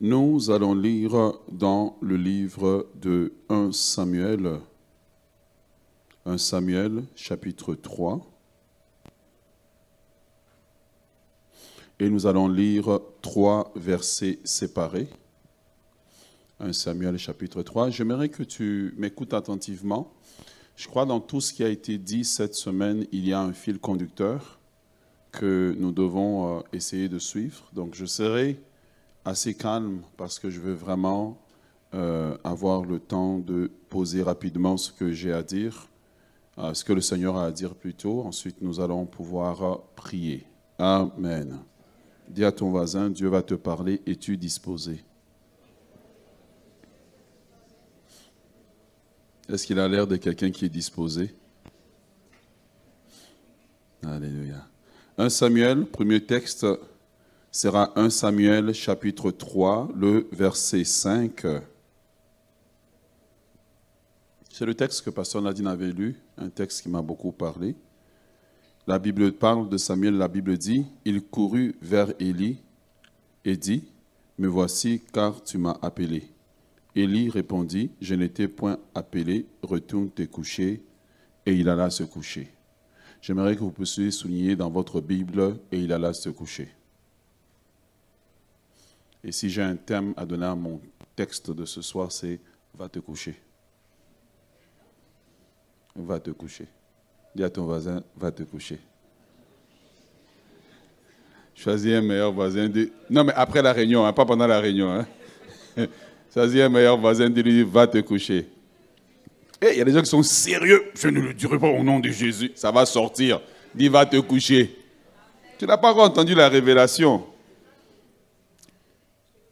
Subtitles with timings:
[0.00, 4.60] Nous allons lire dans le livre de 1 Samuel,
[6.24, 8.24] 1 Samuel chapitre 3.
[11.98, 15.08] Et nous allons lire trois versets séparés.
[16.60, 17.90] 1 Samuel chapitre 3.
[17.90, 20.12] J'aimerais que tu m'écoutes attentivement.
[20.76, 23.52] Je crois dans tout ce qui a été dit cette semaine, il y a un
[23.52, 24.60] fil conducteur
[25.32, 27.68] que nous devons euh, essayer de suivre.
[27.72, 28.60] Donc je serai
[29.24, 31.38] assez calme parce que je veux vraiment
[31.94, 35.88] euh, avoir le temps de poser rapidement ce que j'ai à dire,
[36.58, 38.22] euh, ce que le Seigneur a à dire plutôt.
[38.22, 40.46] Ensuite, nous allons pouvoir euh, prier.
[40.78, 41.58] Amen.
[42.28, 45.02] Dis à ton voisin, Dieu va te parler, es-tu disposé?
[49.48, 51.34] Est-ce qu'il a l'air de quelqu'un qui est disposé?
[54.06, 54.66] Alléluia.
[55.16, 56.66] 1 Samuel, premier texte,
[57.50, 61.46] sera 1 Samuel chapitre 3, le verset 5.
[64.50, 67.74] C'est le texte que Pasteur Nadine avait lu, un texte qui m'a beaucoup parlé.
[68.86, 72.58] La Bible parle de Samuel, la Bible dit, il courut vers Élie
[73.44, 73.84] et dit,
[74.38, 76.30] Me voici car tu m'as appelé.
[76.94, 80.82] Élie répondit, Je n'étais point appelé, retourne te coucher.
[81.46, 82.52] Et il alla se coucher.
[83.22, 86.68] J'aimerais que vous puissiez souligner dans votre Bible, et il alla se coucher.
[89.24, 90.80] Et si j'ai un thème à donner à mon
[91.16, 92.40] texte de ce soir, c'est
[92.78, 93.34] Va te coucher.
[95.96, 96.66] Va te coucher.
[97.34, 98.78] Dis à ton voisin, va te coucher.
[101.56, 102.70] Choisis un meilleur voisin.
[103.10, 104.92] Non, mais après la réunion, hein, pas pendant la réunion.
[104.92, 105.06] Hein.
[106.32, 108.46] Choisis un meilleur voisin de lui va te coucher.
[109.60, 110.92] Et il y a des gens qui sont sérieux.
[110.94, 112.52] Je ne le dirai pas au nom de Jésus.
[112.54, 113.40] Ça va sortir.
[113.74, 114.76] Dis va te coucher.
[115.58, 117.24] Tu n'as pas encore entendu la révélation.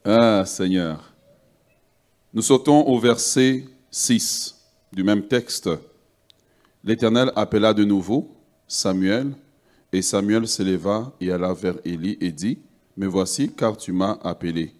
[0.08, 1.12] Ah, Seigneur.
[2.32, 4.54] Nous sautons au verset 6
[4.92, 5.68] du même texte.
[6.84, 8.30] L'Éternel appela de nouveau
[8.68, 9.32] Samuel,
[9.92, 12.60] et Samuel s'éleva et alla vers Élie et dit,
[12.96, 14.72] Me voici, car tu m'as appelé.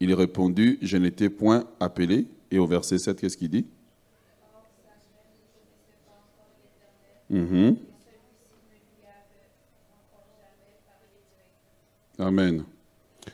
[0.00, 2.26] Il répondit, Je n'étais point appelé.
[2.50, 3.66] Et au verset 7, qu'est-ce qu'il dit?
[7.28, 7.76] Mhm.
[12.18, 12.64] Amen.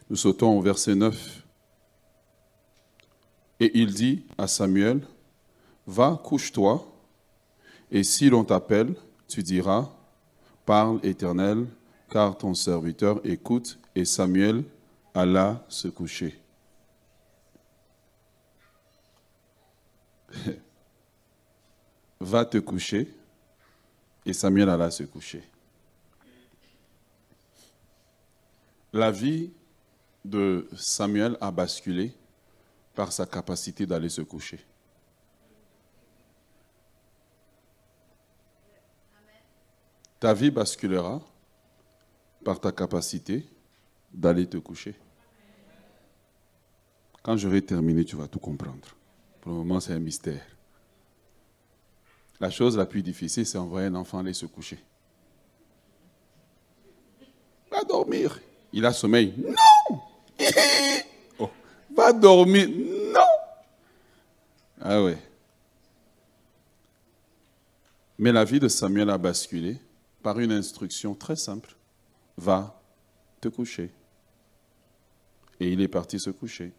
[0.08, 1.45] Nous sautons au verset 9.
[3.60, 5.06] Et il dit à Samuel,
[5.86, 6.86] Va, couche-toi,
[7.90, 8.94] et si l'on t'appelle,
[9.28, 9.90] tu diras,
[10.64, 11.66] Parle éternel,
[12.10, 13.78] car ton serviteur écoute.
[13.94, 14.64] Et Samuel
[15.14, 16.38] alla se coucher.
[22.20, 23.14] Va te coucher.
[24.24, 25.44] Et Samuel alla se coucher.
[28.92, 29.52] La vie
[30.24, 32.12] de Samuel a basculé
[32.96, 34.58] par sa capacité d'aller se coucher.
[40.18, 41.20] Ta vie basculera
[42.42, 43.46] par ta capacité
[44.12, 44.94] d'aller te coucher.
[47.22, 48.88] Quand je vais terminer, tu vas tout comprendre.
[49.42, 50.46] Pour le moment, c'est un mystère.
[52.40, 54.78] La chose la plus difficile, c'est envoyer un enfant aller se coucher.
[57.70, 58.40] Va dormir.
[58.72, 59.34] Il a sommeil.
[59.36, 60.00] Non
[61.96, 62.68] Va dormir.
[62.68, 63.20] Non
[64.80, 65.18] Ah ouais.
[68.18, 69.78] Mais la vie de Samuel a basculé
[70.22, 71.74] par une instruction très simple.
[72.36, 72.80] Va
[73.40, 73.90] te coucher.
[75.58, 76.72] Et il est parti se coucher.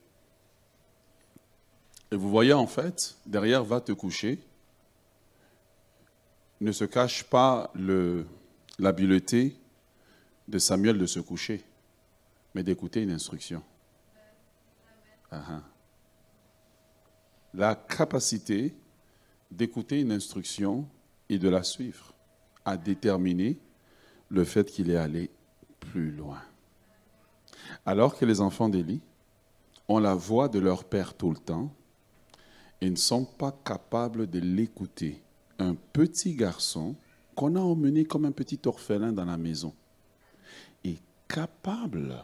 [2.11, 4.39] Et vous voyez en fait, derrière va te coucher,
[6.61, 7.72] ne se cache pas
[8.79, 9.55] l'habileté
[10.47, 11.63] de Samuel de se coucher,
[12.55, 13.61] mais d'écouter une instruction.
[15.32, 15.62] Ah.
[17.54, 18.76] La capacité
[19.52, 20.88] d'écouter une instruction
[21.30, 22.14] et de la suivre
[22.66, 23.60] a déterminé
[24.30, 25.32] le fait qu'il est allé
[25.80, 26.42] plus loin.
[27.86, 29.02] Alors que les enfants d'Élie
[29.88, 31.72] ont la voix de leur père tout le temps
[32.82, 35.23] et ne sont pas capables de l'écouter
[35.59, 36.96] un petit garçon
[37.35, 39.73] qu'on a emmené comme un petit orphelin dans la maison
[40.84, 42.23] est capable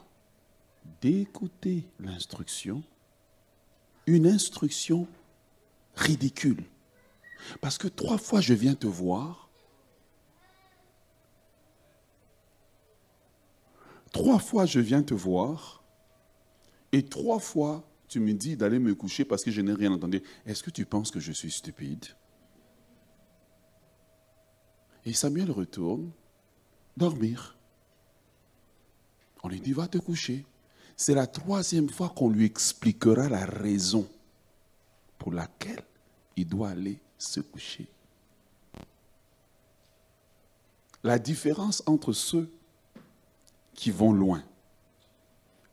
[1.02, 2.84] d'écouter l'instruction,
[4.08, 5.08] une instruction
[5.96, 6.64] ridicule.
[7.62, 9.50] Parce que trois fois je viens te voir,
[14.12, 15.84] trois fois je viens te voir,
[16.92, 20.22] et trois fois tu me dis d'aller me coucher parce que je n'ai rien entendu.
[20.46, 22.06] Est-ce que tu penses que je suis stupide?
[25.06, 26.12] Et Samuel retourne
[26.96, 27.58] dormir.
[29.42, 30.46] On lui dit, va te coucher.
[30.96, 34.08] C'est la troisième fois qu'on lui expliquera la raison
[35.18, 35.84] pour laquelle
[36.36, 37.88] il doit aller se coucher.
[41.04, 42.50] La différence entre ceux
[43.74, 44.44] qui vont loin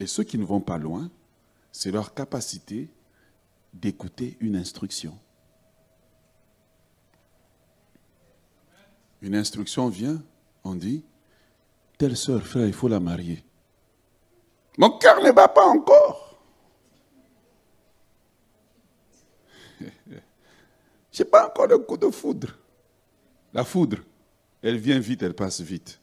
[0.00, 1.10] et ceux qui ne vont pas loin,
[1.70, 2.88] c'est leur capacité
[3.72, 5.16] d'écouter une instruction.
[9.22, 10.22] Une instruction vient,
[10.64, 11.04] on dit,
[11.98, 13.44] telle soeur, frère, il faut la marier.
[14.78, 16.38] Mon cœur ne bat pas encore.
[21.12, 22.56] Je n'ai pas encore de coup de foudre.
[23.52, 23.98] La foudre,
[24.62, 26.00] elle vient vite, elle passe vite.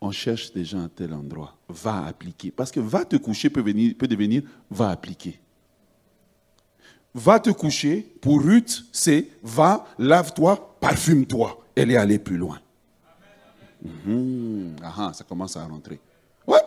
[0.00, 1.56] On cherche des gens à tel endroit.
[1.68, 2.50] Va appliquer.
[2.50, 5.40] Parce que va te coucher peut, peut devenir va appliquer.
[7.14, 11.64] Va te coucher, pour Ruth, c'est va, lave-toi, parfume-toi.
[11.74, 12.60] Elle est allée plus loin.
[13.84, 14.76] Mhm.
[14.82, 16.00] Ah, ça commence à rentrer.
[16.46, 16.60] Ouais.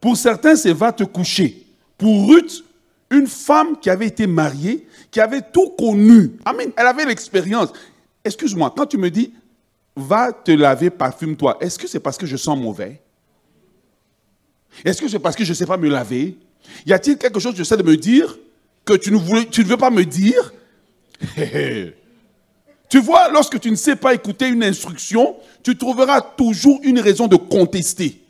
[0.00, 1.66] Pour certains, c'est va te coucher.
[1.98, 2.64] Pour Ruth,
[3.10, 6.32] une femme qui avait été mariée, qui avait tout connu.
[6.44, 6.70] Amen.
[6.76, 7.72] Elle avait l'expérience.
[8.24, 9.32] Excuse-moi, quand tu me dis
[9.96, 13.00] va te laver, parfume-toi, est-ce que c'est parce que je sens mauvais?
[14.84, 16.38] Est-ce que c'est parce que je ne sais pas me laver?
[16.86, 18.38] Y a-t-il quelque chose que sais de me dire
[18.84, 20.52] que tu ne, tu ne veux pas me dire?
[22.90, 27.28] Tu vois, lorsque tu ne sais pas écouter une instruction, tu trouveras toujours une raison
[27.28, 28.20] de contester.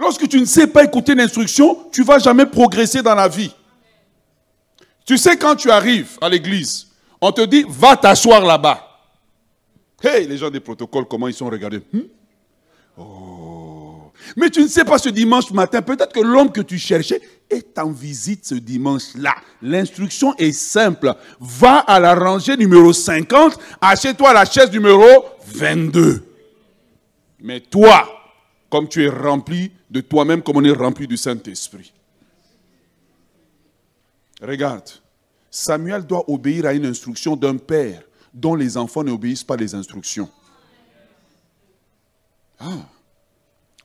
[0.00, 3.28] Lorsque tu ne sais pas écouter une instruction, tu ne vas jamais progresser dans la
[3.28, 3.52] vie.
[5.04, 6.86] Tu sais, quand tu arrives à l'église,
[7.20, 8.84] on te dit, va t'asseoir là-bas.
[10.02, 11.82] Hey, les gens des protocoles, comment ils sont regardés?
[11.92, 12.00] Hmm?
[12.96, 14.12] Oh.
[14.34, 17.78] Mais tu ne sais pas ce dimanche matin, peut-être que l'homme que tu cherchais est
[17.78, 19.34] en visite ce dimanche-là.
[19.62, 21.14] L'instruction est simple.
[21.40, 26.24] Va à la rangée numéro 50, achète-toi la chaise numéro 22.
[27.40, 28.08] Mais toi,
[28.70, 31.92] comme tu es rempli de toi-même, comme on est rempli du Saint-Esprit.
[34.42, 34.88] Regarde,
[35.50, 38.02] Samuel doit obéir à une instruction d'un père
[38.34, 40.28] dont les enfants n'obéissent pas les instructions.
[42.60, 42.86] Ah.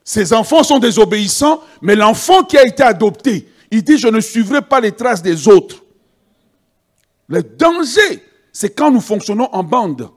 [0.03, 4.61] Ces enfants sont désobéissants, mais l'enfant qui a été adopté, il dit, je ne suivrai
[4.61, 5.77] pas les traces des autres.
[7.27, 10.09] Le danger, c'est quand nous fonctionnons en bande.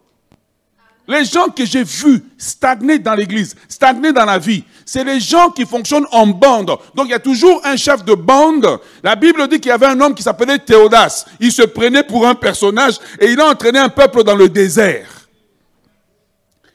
[1.08, 5.50] Les gens que j'ai vus stagner dans l'église, stagner dans la vie, c'est les gens
[5.50, 6.76] qui fonctionnent en bande.
[6.94, 8.78] Donc il y a toujours un chef de bande.
[9.02, 11.24] La Bible dit qu'il y avait un homme qui s'appelait Théodas.
[11.40, 15.28] Il se prenait pour un personnage et il a entraîné un peuple dans le désert.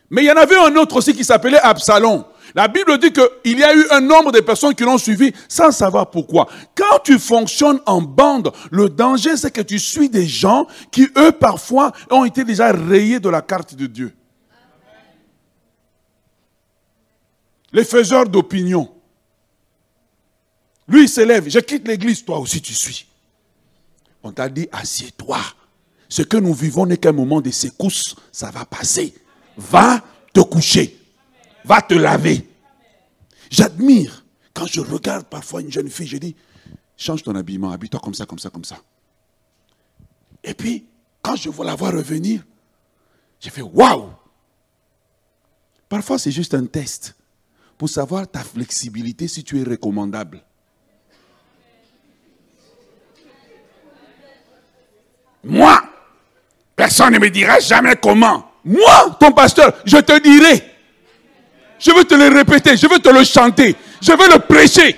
[0.09, 2.23] Mais il y en avait un autre aussi qui s'appelait Absalom.
[2.55, 5.71] La Bible dit qu'il y a eu un nombre de personnes qui l'ont suivi sans
[5.71, 6.47] savoir pourquoi.
[6.75, 11.31] Quand tu fonctionnes en bande, le danger c'est que tu suis des gens qui, eux,
[11.31, 14.13] parfois, ont été déjà rayés de la carte de Dieu.
[17.73, 18.89] les faiseurs d'opinion.
[20.87, 23.07] Lui, il s'élève, je quitte l'église, toi aussi tu suis.
[24.23, 25.39] On t'a dit, assieds-toi.
[26.09, 29.13] Ce que nous vivons n'est qu'un moment de secousse, ça va passer.
[29.57, 30.97] Va te coucher,
[31.63, 32.47] va te laver.
[33.49, 36.35] J'admire, quand je regarde parfois une jeune fille, je dis,
[36.97, 38.77] change ton habillement, habille-toi comme ça, comme ça, comme ça.
[40.43, 40.85] Et puis,
[41.21, 42.41] quand je vois la voir revenir,
[43.39, 44.09] j'ai fait waouh!
[45.89, 47.15] Parfois, c'est juste un test
[47.77, 50.43] pour savoir ta flexibilité si tu es recommandable.
[55.43, 55.83] Moi,
[56.75, 58.51] personne ne me dira jamais comment.
[58.63, 60.70] Moi, ton pasteur, je te dirai.
[61.81, 64.95] Je veux te le répéter, je veux te le chanter, je veux le prêcher.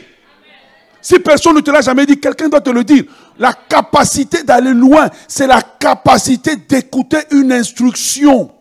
[1.02, 3.04] Si personne ne te l'a jamais dit, quelqu'un doit te le dire.
[3.40, 8.52] La capacité d'aller loin, c'est la capacité d'écouter une instruction.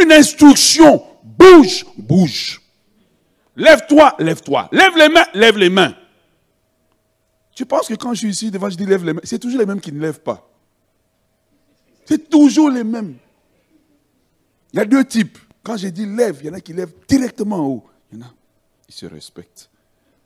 [0.00, 2.60] Une instruction Bouge, bouge.
[3.56, 4.68] Lève-toi, lève-toi.
[4.72, 5.94] Lève les mains, lève les mains.
[7.54, 9.20] Tu penses que quand je suis ici devant, je dis lève les mains.
[9.24, 10.48] C'est toujours les mêmes qui ne lèvent pas.
[12.04, 13.16] C'est toujours les mêmes.
[14.72, 15.38] Il y a deux types.
[15.62, 17.84] Quand je dis lève, il y en a qui lèvent directement en haut.
[18.10, 18.34] Il y en a,
[18.88, 19.70] ils se respectent.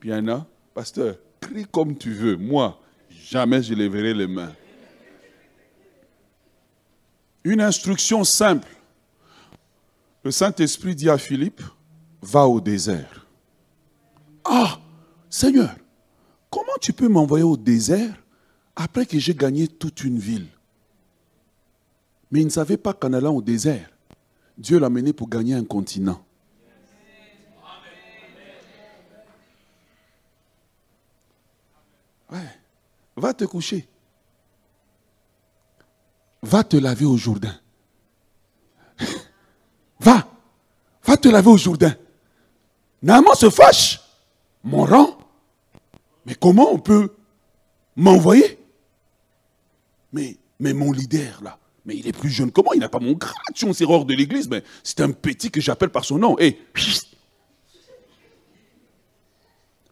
[0.00, 2.36] Puis il y en a, pasteur, crie comme tu veux.
[2.36, 4.52] Moi, jamais je lèverai les mains.
[7.44, 8.68] Une instruction simple.
[10.24, 11.62] Le Saint-Esprit dit à Philippe,
[12.20, 13.26] va au désert.
[14.44, 14.80] Ah,
[15.30, 15.74] Seigneur,
[16.50, 18.14] comment tu peux m'envoyer au désert
[18.74, 20.48] après que j'ai gagné toute une ville?
[22.30, 23.88] Mais il ne savait pas qu'en allant au désert,
[24.58, 26.22] Dieu l'a mené pour gagner un continent.
[32.30, 32.38] Ouais.
[33.16, 33.88] Va te coucher.
[36.42, 37.54] Va te laver au Jourdain.
[40.00, 40.28] Va,
[41.04, 41.94] va te laver au Jourdain.
[43.02, 44.00] Naaman se fâche.
[44.62, 45.16] Mon rang
[46.24, 47.14] Mais comment on peut
[47.94, 48.58] m'envoyer?
[50.12, 52.98] Mais, mais mon leader, là, mais il est plus jeune que moi, il n'a pas
[52.98, 53.32] mon grade.
[53.54, 56.36] Si on hors de l'église, mais c'est un petit que j'appelle par son nom.
[56.38, 56.58] Et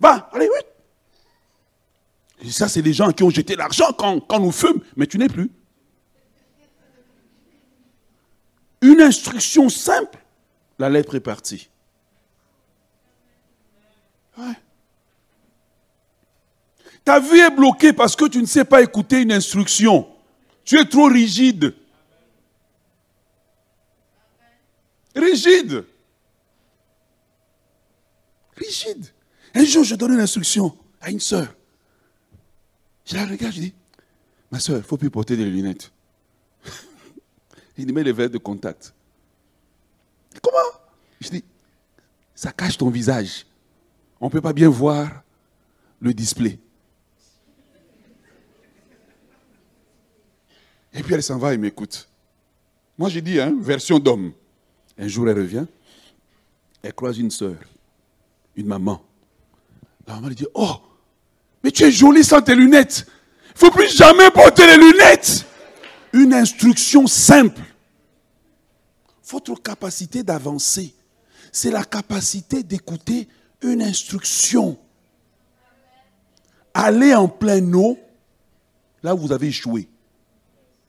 [0.00, 2.50] va, allez, oui.
[2.50, 5.28] Ça, c'est les gens qui ont jeté l'argent quand, quand nous fûmes, mais tu n'es
[5.28, 5.50] plus.
[8.82, 10.18] Une instruction simple,
[10.78, 11.70] la lettre est partie.
[17.04, 20.08] Ta vie est bloquée parce que tu ne sais pas écouter une instruction.
[20.64, 21.74] Tu es trop rigide.
[25.14, 25.84] Rigide.
[28.56, 29.06] Rigide.
[29.54, 31.54] Un jour, je donne une instruction à une soeur.
[33.04, 33.74] Je la regarde, je dis,
[34.50, 35.92] ma soeur, il ne faut plus porter des lunettes.
[37.76, 38.94] il met les verres de contact.
[40.42, 40.80] Comment?
[41.20, 41.44] Je dis,
[42.34, 43.46] ça cache ton visage.
[44.20, 45.22] On ne peut pas bien voir
[46.00, 46.58] le display.
[50.92, 52.08] Et puis elle s'en va et m'écoute.
[52.96, 54.32] Moi j'ai dit, hein, version d'homme.
[54.98, 55.66] Un jour elle revient,
[56.82, 57.56] elle croise une soeur,
[58.56, 59.02] une maman.
[60.06, 60.76] La maman lui dit, oh,
[61.62, 63.06] mais tu es jolie sans tes lunettes.
[63.48, 65.46] Il ne faut plus jamais porter les lunettes.
[66.12, 67.62] Une instruction simple.
[69.28, 70.94] Votre capacité d'avancer,
[71.50, 73.28] c'est la capacité d'écouter
[73.62, 74.78] une instruction.
[76.74, 77.98] Allez en plein eau,
[79.02, 79.88] là où vous avez échoué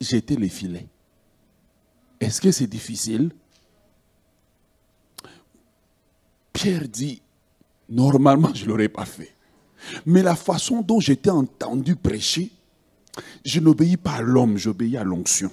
[0.00, 0.86] jeter les filets.
[2.20, 3.30] Est-ce que c'est difficile?
[6.56, 7.22] Pierre dit,
[7.88, 9.32] normalement, je ne l'aurais pas fait.
[10.06, 12.50] Mais la façon dont j'étais entendu prêcher,
[13.44, 15.50] je n'obéis pas à l'homme, j'obéis à l'onction.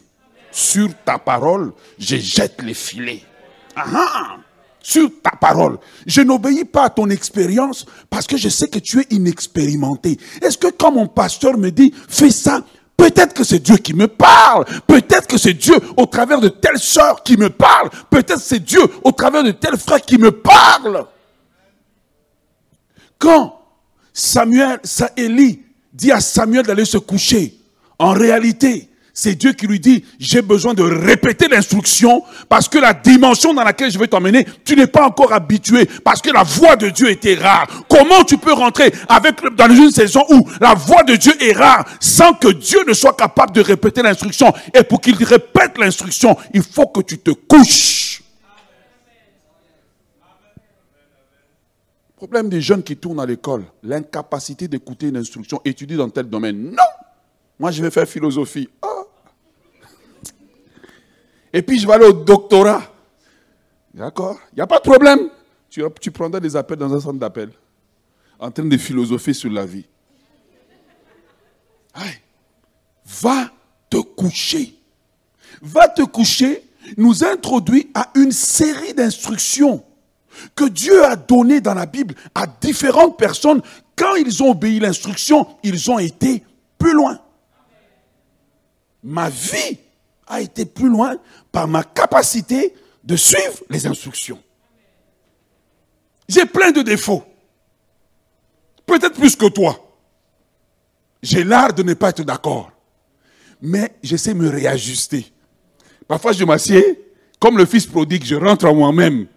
[0.51, 3.23] Sur ta parole, je jette les filets.
[3.75, 4.37] Ah, ah!
[4.83, 5.79] sur ta parole.
[6.05, 10.19] Je n'obéis pas à ton expérience parce que je sais que tu es inexpérimenté.
[10.41, 12.63] Est-ce que quand mon pasteur me dit, fais ça,
[12.95, 14.65] Peut-être que c'est Dieu qui me parle.
[14.87, 17.89] Peut-être que c'est Dieu au travers de telle sœur qui me parle.
[18.09, 21.05] Peut-être que c'est Dieu au travers de tel frère qui me parle.
[23.17, 23.59] Quand
[24.13, 24.79] Samuel,
[25.17, 27.57] Élie dit à Samuel d'aller se coucher,
[27.97, 32.95] en réalité, c'est Dieu qui lui dit, j'ai besoin de répéter l'instruction parce que la
[32.95, 36.75] dimension dans laquelle je vais t'emmener, tu n'es pas encore habitué parce que la voix
[36.75, 37.67] de Dieu était rare.
[37.87, 41.85] Comment tu peux rentrer avec, dans une saison où la voix de Dieu est rare
[41.99, 44.51] sans que Dieu ne soit capable de répéter l'instruction?
[44.73, 48.23] Et pour qu'il répète l'instruction, il faut que tu te couches.
[52.15, 56.71] Problème des jeunes qui tournent à l'école, l'incapacité d'écouter une instruction, étudier dans tel domaine.
[56.71, 57.03] Non!
[57.59, 58.67] Moi, je vais faire philosophie.
[58.81, 59.02] Oh,
[61.53, 62.81] et puis je vais aller au doctorat.
[63.93, 64.39] D'accord?
[64.51, 65.29] Il n'y a pas de problème.
[65.69, 67.51] Tu, prendras des appels dans un centre d'appel,
[68.39, 69.85] en train de philosopher sur la vie.
[73.05, 73.49] Va
[73.89, 74.75] te coucher.
[75.61, 76.63] Va te coucher
[76.97, 79.83] nous introduit à une série d'instructions
[80.55, 83.61] que Dieu a données dans la Bible à différentes personnes.
[83.95, 86.43] Quand ils ont obéi l'instruction, ils ont été
[86.77, 87.19] plus loin.
[89.03, 89.77] Ma vie
[90.27, 91.17] a été plus loin
[91.51, 94.41] par ma capacité de suivre les instructions.
[96.27, 97.23] J'ai plein de défauts.
[98.85, 99.79] Peut-être plus que toi.
[101.21, 102.71] J'ai l'art de ne pas être d'accord.
[103.61, 105.31] Mais je sais me réajuster.
[106.07, 107.01] Parfois, je m'assieds,
[107.39, 109.27] comme le fils prodigue, je rentre en moi-même.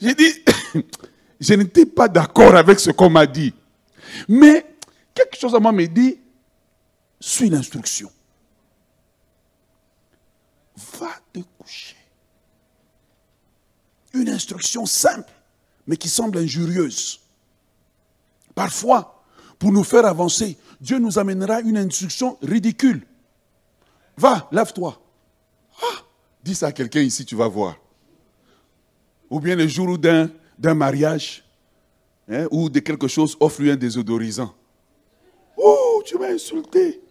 [0.00, 0.32] J'ai dit,
[1.40, 3.54] je n'étais pas d'accord avec ce qu'on m'a dit.
[4.28, 4.66] Mais
[5.14, 6.18] quelque chose à moi me dit,
[7.20, 8.10] suis l'instruction
[10.76, 11.96] va te coucher.
[14.16, 15.30] Une instruction simple,
[15.86, 17.20] mais qui semble injurieuse.
[18.54, 19.22] Parfois,
[19.58, 23.06] pour nous faire avancer, Dieu nous amènera une instruction ridicule.
[24.16, 25.00] Va, lave-toi.
[25.82, 26.02] Ah,
[26.42, 27.76] dis ça à quelqu'un ici, tu vas voir.
[29.28, 31.44] Ou bien le jour d'un, mariage,
[32.30, 34.54] hein, ou de quelque chose, offre-lui un désodorisant.
[35.58, 37.02] Oh, tu m'as insulté.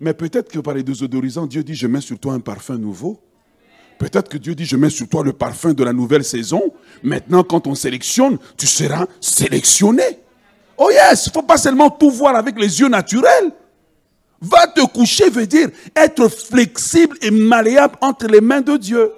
[0.00, 3.20] Mais peut-être que par les désodorisants, Dieu dit, je mets sur toi un parfum nouveau.
[3.98, 6.72] Peut-être que Dieu dit, je mets sur toi le parfum de la nouvelle saison.
[7.02, 10.20] Maintenant, quand on sélectionne, tu seras sélectionné.
[10.76, 13.52] Oh yes, il ne faut pas seulement tout voir avec les yeux naturels.
[14.40, 19.12] Va te coucher veut dire être flexible et malléable entre les mains de Dieu.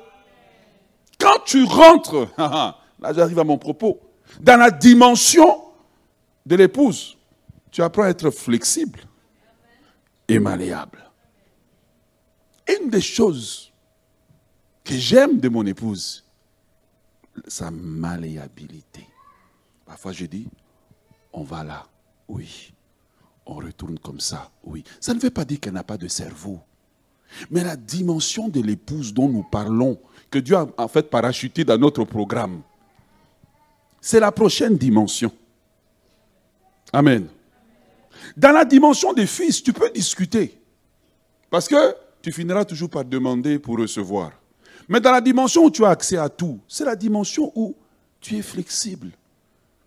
[1.19, 4.01] Quand tu rentres, là j'arrive à mon propos,
[4.41, 5.63] dans la dimension
[6.47, 7.19] de l'épouse,
[7.71, 9.01] tu apprends à être flexible
[10.27, 11.05] et malléable.
[12.81, 13.70] Une des choses
[14.99, 16.25] j'aime de mon épouse,
[17.47, 19.07] sa malléabilité.
[19.87, 20.49] Parfois, je dis,
[21.33, 21.87] on va là,
[22.29, 22.73] oui.
[23.47, 24.85] On retourne comme ça, oui.
[25.01, 26.61] Ça ne veut pas dire qu'elle n'a pas de cerveau.
[27.51, 29.99] Mais la dimension de l'épouse dont nous parlons,
[30.31, 32.63] que Dieu a en fait parachuté dans notre programme,
[34.01, 35.33] c'est la prochaine dimension.
[36.93, 37.29] Amen.
[38.37, 40.59] Dans la dimension des fils, tu peux discuter.
[41.51, 44.33] Parce que tu finiras toujours par demander pour recevoir.
[44.91, 47.77] Mais dans la dimension où tu as accès à tout, c'est la dimension où
[48.21, 49.13] tu es flexible,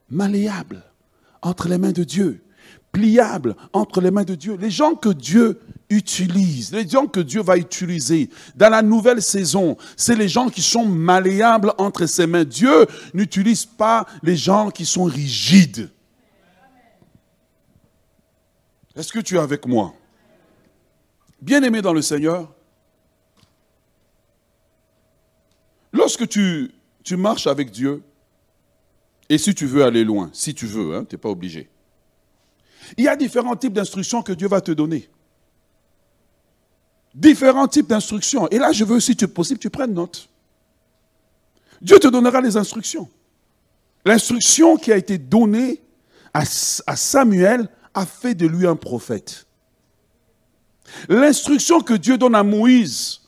[0.09, 0.81] malléable
[1.41, 2.41] entre les mains de Dieu,
[2.93, 4.55] pliable entre les mains de Dieu.
[4.55, 9.75] Les gens que Dieu utilise, les gens que Dieu va utiliser dans la nouvelle saison,
[9.97, 12.45] c'est les gens qui sont malléables entre ses mains.
[12.45, 15.89] Dieu n'utilise pas les gens qui sont rigides.
[18.95, 19.93] Est-ce que tu es avec moi?
[21.41, 22.49] Bien-aimé dans le Seigneur,
[25.93, 26.71] lorsque tu,
[27.11, 28.03] marches avec Dieu,
[29.29, 31.69] et si tu veux aller loin, si tu veux, hein, tu n'es pas obligé,
[32.97, 35.09] il y a différents types d'instructions que Dieu va te donner.
[37.15, 38.49] Différents types d'instructions.
[38.49, 40.27] Et là, je veux, si tu possible, tu prennes note.
[41.81, 43.09] Dieu te donnera les instructions.
[44.05, 45.81] L'instruction qui a été donnée
[46.33, 49.45] à Samuel a fait de lui un prophète.
[51.07, 53.21] L'instruction que Dieu donne à Moïse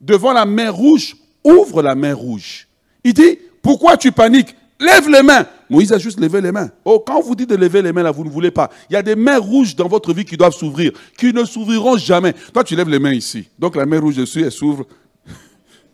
[0.00, 2.68] devant la mer rouge, ouvre la mer rouge.
[3.04, 4.54] Il dit, pourquoi tu paniques?
[4.78, 5.46] Lève les mains.
[5.68, 6.70] Moïse a juste levé les mains.
[6.84, 8.70] Oh, quand vous dites de lever les mains, là, vous ne voulez pas.
[8.88, 11.98] Il y a des mains rouges dans votre vie qui doivent s'ouvrir, qui ne s'ouvriront
[11.98, 12.32] jamais.
[12.52, 13.48] Toi, tu lèves les mains ici.
[13.58, 14.86] Donc la main rouge dessus, elle s'ouvre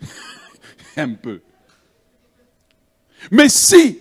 [0.97, 1.41] un peu.
[3.31, 3.99] Mais si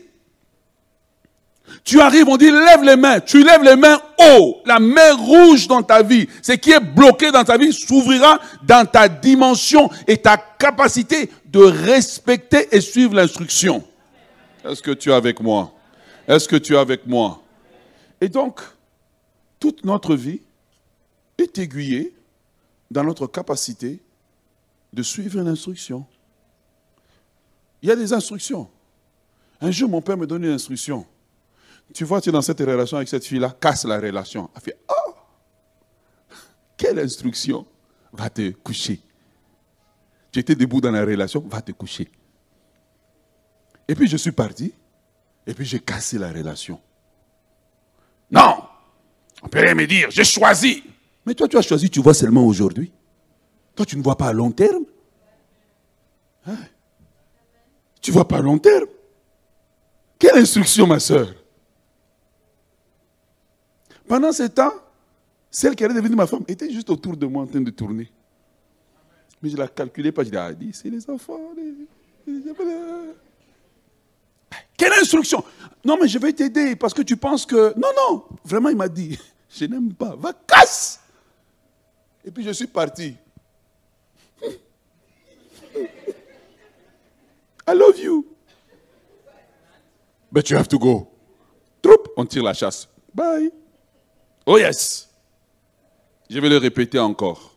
[1.86, 3.20] tu arrives, on dit lève les mains.
[3.20, 4.58] Tu lèves les mains haut.
[4.65, 8.88] La main rouge dans ta vie, ce qui est bloqué dans ta vie, s'ouvrira dans
[8.88, 13.84] ta dimension et ta capacité de respecter et suivre l'instruction.
[14.68, 15.72] Est-ce que tu es avec moi?
[16.27, 17.39] Est-ce que tu es avec moi?
[18.20, 18.62] Et donc,
[19.60, 20.42] toute notre vie
[21.38, 22.16] est aiguillée
[22.90, 24.00] dans notre capacité
[24.92, 26.03] de suivre une instruction.
[27.83, 28.68] Il y a des instructions.
[29.62, 31.05] Un jour, mon père me donne une instruction.
[31.94, 34.50] Tu vois, tu es dans cette relation avec cette fille-là, casse la relation.
[34.56, 35.14] Elle fait Oh
[36.78, 37.66] Quelle instruction
[38.12, 39.02] Va te coucher.
[40.32, 42.10] Tu étais debout dans la relation, va te coucher.
[43.88, 44.74] Et puis je suis parti,
[45.46, 46.80] et puis j'ai cassé la relation.
[48.32, 48.64] Non
[49.44, 50.84] On peut rien me dire, j'ai choisi.
[51.26, 52.92] Mais toi, tu as choisi, tu vois seulement aujourd'hui.
[53.76, 54.84] Toi, tu ne vois pas à long terme.
[56.48, 56.58] Hein?
[58.02, 58.88] Tu ne vois pas à long terme.
[60.20, 61.34] Quelle instruction, ma soeur
[64.07, 64.74] pendant ce temps,
[65.50, 68.11] celle qui allait devenir ma femme était juste autour de moi en train de tourner.
[69.41, 70.24] Mais je ne la calculais pas.
[70.24, 71.39] Je dis, ah, c'est les enfants.
[74.77, 75.44] Quelle instruction?
[75.83, 77.77] Non, mais je vais t'aider parce que tu penses que.
[77.79, 78.25] Non, non.
[78.44, 79.18] Vraiment, il m'a dit,
[79.50, 80.15] je n'aime pas.
[80.15, 81.00] Va, casse
[82.24, 83.15] Et puis je suis parti.
[87.68, 88.25] I love you.
[90.31, 91.07] But you have to go.
[91.81, 92.89] Troup, on tire la chasse.
[93.13, 93.51] Bye.
[94.46, 95.10] Oh yes.
[96.29, 97.55] Je vais le répéter encore.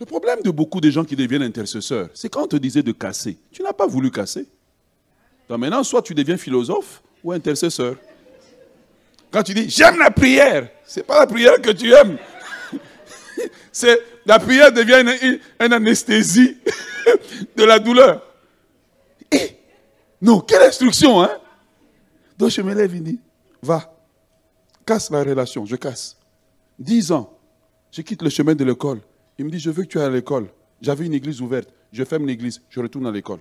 [0.00, 2.92] Le problème de beaucoup de gens qui deviennent intercesseurs, c'est quand on te disait de
[2.92, 3.38] casser.
[3.50, 4.46] Tu n'as pas voulu casser.
[5.48, 7.96] Donc maintenant, soit tu deviens philosophe ou intercesseur.
[9.30, 12.16] Quand tu dis j'aime la prière, ce n'est pas la prière que tu aimes.
[13.72, 15.04] c'est la prière devient
[15.60, 16.58] une, anesthésie
[17.56, 18.22] de la douleur.
[19.32, 19.56] Et,
[20.22, 21.30] non, quelle instruction, hein?
[22.38, 23.18] Donc je me lève et dis,
[23.62, 23.97] va,
[24.88, 26.16] casse la relation, je casse.
[26.78, 27.38] Dix ans,
[27.90, 29.00] je quitte le chemin de l'école.
[29.38, 30.48] Il me dit, je veux que tu ailles à l'école.
[30.80, 31.68] J'avais une église ouverte.
[31.92, 33.40] Je ferme l'église, je retourne à l'école.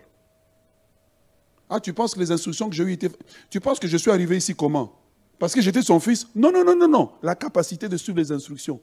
[1.69, 3.11] Ah, tu penses que les instructions que j'ai eues étaient...
[3.49, 4.91] Tu penses que je suis arrivé ici comment?
[5.39, 6.27] Parce que j'étais son fils?
[6.35, 7.11] Non, non, non, non, non.
[7.23, 8.81] La capacité de suivre les instructions.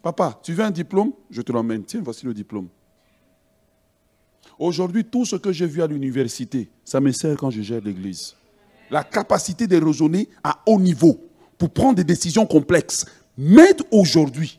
[0.00, 1.12] Papa, tu veux un diplôme?
[1.30, 1.84] Je te l'emmène.
[1.84, 2.68] Tiens, voici le diplôme.
[4.56, 8.36] Aujourd'hui, tout ce que j'ai vu à l'université, ça me sert quand je gère l'église.
[8.90, 11.27] La capacité de raisonner à haut niveau
[11.58, 13.04] pour prendre des décisions complexes
[13.36, 14.58] m'aide aujourd'hui.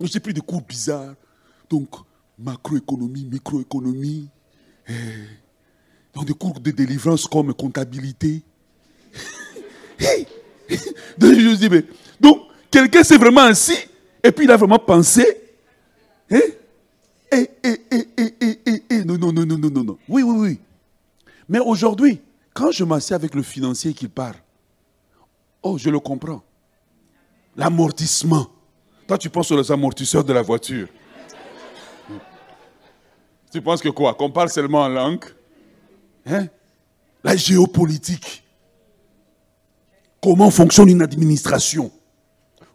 [0.00, 1.14] Je sais plus de cours bizarres.
[1.68, 1.88] Donc,
[2.38, 4.28] macroéconomie, microéconomie.
[4.88, 4.92] Eh,
[6.14, 8.42] dans des cours de délivrance comme comptabilité.
[12.20, 13.78] donc, quelqu'un s'est vraiment assis
[14.22, 15.26] et puis il a vraiment pensé.
[16.30, 16.58] Eh,
[17.32, 19.98] eh, eh, eh, eh, eh, eh, non, non, non, non, non, non.
[20.08, 20.58] Oui, oui, oui.
[21.48, 22.20] Mais aujourd'hui,
[22.52, 24.36] quand je m'assieds avec le financier qui parle,
[25.62, 26.42] Oh, je le comprends.
[27.56, 28.46] L'amortissement.
[29.06, 30.88] Toi, tu penses aux amortisseurs de la voiture.
[33.52, 34.14] tu penses que quoi?
[34.14, 35.24] Qu'on parle seulement en langue?
[36.26, 36.46] Hein?
[37.24, 38.44] La géopolitique.
[40.22, 41.90] Comment fonctionne une administration?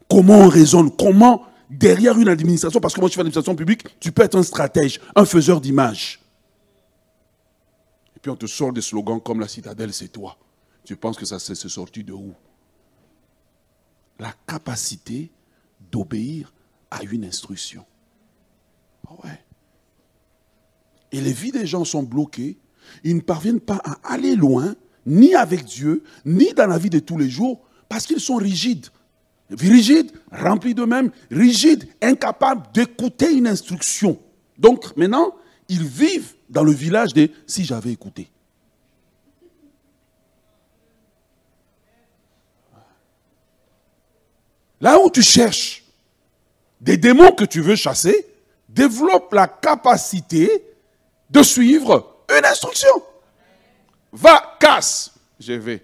[0.09, 0.91] Comment on raisonne?
[0.95, 4.43] Comment, derrière une administration, parce que moi je fais l'administration publique, tu peux être un
[4.43, 6.19] stratège, un faiseur d'image.
[8.15, 10.37] Et puis on te sort des slogans comme la citadelle, c'est toi.
[10.85, 12.33] Tu penses que ça s'est sorti de où?
[14.19, 15.31] La capacité
[15.91, 16.53] d'obéir
[16.91, 17.85] à une instruction.
[19.07, 19.29] Ah.
[21.11, 22.57] Et les vies des gens sont bloquées.
[23.03, 26.99] Ils ne parviennent pas à aller loin, ni avec Dieu, ni dans la vie de
[26.99, 28.87] tous les jours, parce qu'ils sont rigides.
[29.51, 34.19] Rigides, remplis d'eux-mêmes, rigides, incapables d'écouter une instruction.
[34.57, 35.35] Donc maintenant,
[35.69, 38.29] ils vivent dans le village de si j'avais écouté.
[44.83, 45.81] Là où tu cherches
[46.81, 48.27] des démons que tu veux chasser,
[48.67, 50.61] développe la capacité
[51.29, 53.01] de suivre une instruction.
[54.11, 55.13] Va, casse.
[55.39, 55.81] Je vais.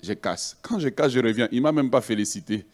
[0.00, 0.56] Je casse.
[0.62, 1.48] Quand je casse, je reviens.
[1.50, 2.64] Il ne m'a même pas félicité.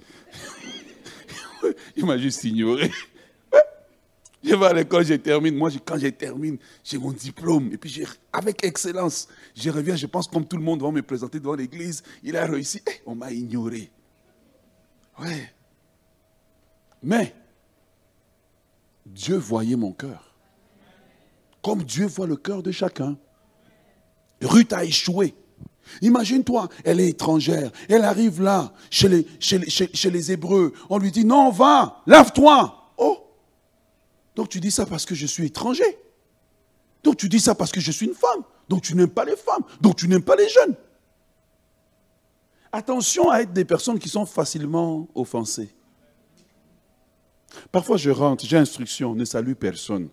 [1.96, 2.90] Il m'a juste ignoré.
[4.44, 5.54] Je vais à l'école, je termine.
[5.54, 7.70] Moi, quand je termine, j'ai mon diplôme.
[7.72, 9.94] Et puis, avec excellence, je reviens.
[9.94, 12.02] Je pense comme tout le monde va me présenter devant l'église.
[12.24, 12.82] Il a réussi.
[12.88, 13.88] Eh, on m'a ignoré.
[15.20, 15.52] Ouais.
[17.02, 17.34] Mais
[19.06, 20.34] Dieu voyait mon cœur.
[21.62, 23.16] Comme Dieu voit le cœur de chacun.
[24.40, 25.34] Ruth a échoué.
[26.00, 27.70] Imagine-toi, elle est étrangère.
[27.88, 30.72] Elle arrive là, chez les, chez, les, Hébreux.
[30.88, 32.92] On lui dit, non, va, lave-toi.
[32.96, 33.18] Oh.
[34.34, 35.98] Donc tu dis ça parce que je suis étranger.
[37.02, 38.42] Donc tu dis ça parce que je suis une femme.
[38.68, 39.62] Donc tu n'aimes pas les femmes.
[39.80, 40.74] Donc tu n'aimes pas les jeunes.
[42.70, 45.74] Attention à être des personnes qui sont facilement offensées.
[47.70, 50.08] Parfois, je rentre, j'ai instruction, ne salue personne.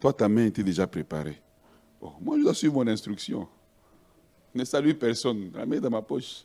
[0.00, 1.40] Toi, ta main était déjà préparée.
[2.20, 3.48] moi, je dois suivre mon instruction.
[4.54, 5.50] Ne salue personne.
[5.54, 6.44] La main dans ma poche.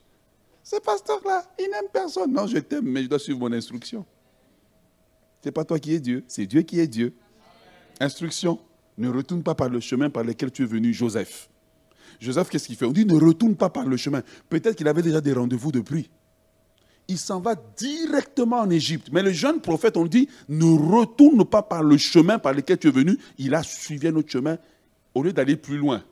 [0.63, 2.31] Ce pasteur-là, il n'aime personne.
[2.31, 4.05] Non, je t'aime, mais je dois suivre mon instruction.
[5.41, 7.13] Ce n'est pas toi qui es Dieu, c'est Dieu qui est Dieu.
[7.99, 8.59] Instruction.
[8.97, 11.49] Ne retourne pas par le chemin par lequel tu es venu, Joseph.
[12.19, 12.85] Joseph, qu'est-ce qu'il fait?
[12.85, 14.23] On dit ne retourne pas par le chemin.
[14.49, 16.09] Peut-être qu'il avait déjà des rendez-vous depuis
[17.07, 19.09] il s'en va directement en Égypte.
[19.11, 22.87] Mais le jeune prophète, on dit, ne retourne pas par le chemin par lequel tu
[22.87, 23.17] es venu.
[23.37, 24.57] Il a suivi un autre chemin
[25.15, 26.03] au lieu d'aller plus loin.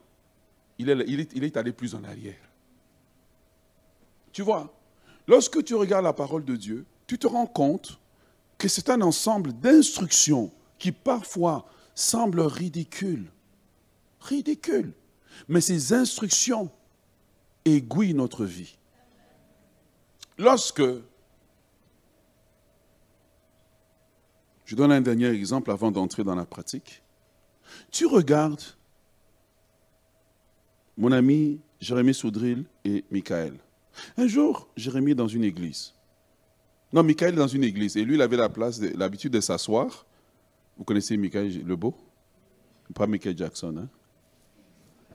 [0.77, 2.35] Il est, il est allé plus en arrière.
[4.31, 4.73] Tu vois,
[5.27, 7.99] lorsque tu regardes la parole de Dieu, tu te rends compte
[8.57, 13.27] que c'est un ensemble d'instructions qui parfois semblent ridicules.
[14.21, 14.91] Ridicules.
[15.47, 16.69] Mais ces instructions
[17.63, 18.75] aiguillent notre vie.
[20.37, 20.83] Lorsque,
[24.65, 27.01] je donne un dernier exemple avant d'entrer dans la pratique,
[27.91, 28.63] tu regardes
[30.97, 33.53] mon ami Jérémie Soudril et Michael.
[34.17, 35.93] Un jour, Jérémie est dans une église.
[36.91, 37.97] Non, Michael est dans une église.
[37.97, 40.05] Et lui, il avait la place, l'habitude de s'asseoir.
[40.77, 41.95] Vous connaissez Michael Lebeau
[42.93, 43.89] Pas Michael Jackson, hein?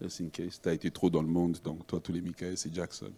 [0.00, 0.60] Just in case.
[0.62, 3.12] Tu as été trop dans le monde, donc toi, tous les Michael, c'est Jackson.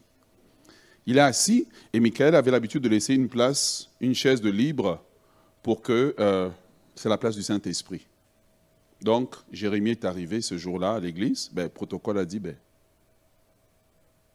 [1.07, 5.03] Il est assis et Michael avait l'habitude de laisser une place, une chaise de libre
[5.63, 6.49] pour que euh,
[6.95, 8.07] c'est la place du Saint-Esprit.
[9.01, 11.51] Donc, Jérémie est arrivé ce jour-là à l'église.
[11.53, 12.57] Ben, le protocole a dit ben,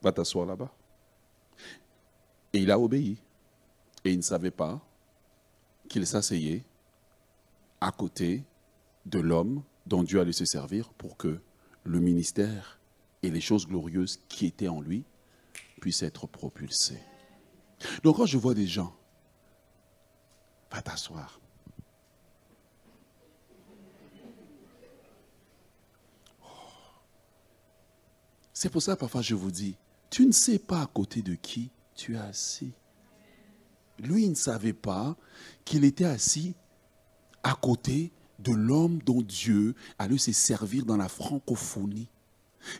[0.01, 0.73] va t'asseoir là-bas.
[2.53, 3.17] Et il a obéi.
[4.03, 4.81] Et il ne savait pas
[5.87, 6.63] qu'il s'asseyait
[7.79, 8.43] à côté
[9.05, 11.39] de l'homme dont Dieu allait se servir pour que
[11.83, 12.79] le ministère
[13.23, 15.03] et les choses glorieuses qui étaient en lui
[15.79, 16.97] puisse être propulsé.
[18.03, 18.95] Donc quand je vois des gens,
[20.71, 21.39] va t'asseoir.
[26.41, 26.45] Oh.
[28.53, 29.75] C'est pour ça parfois je vous dis,
[30.09, 32.73] tu ne sais pas à côté de qui tu es assis.
[33.99, 35.15] Lui, il ne savait pas
[35.65, 36.53] qu'il était assis
[37.43, 42.09] à côté de l'homme dont Dieu allait se servir dans la francophonie.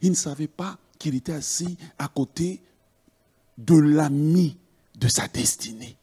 [0.02, 2.62] Il ne savait pas qu'il était assis à côté
[3.58, 4.58] de l'ami
[4.96, 5.96] de sa destinée.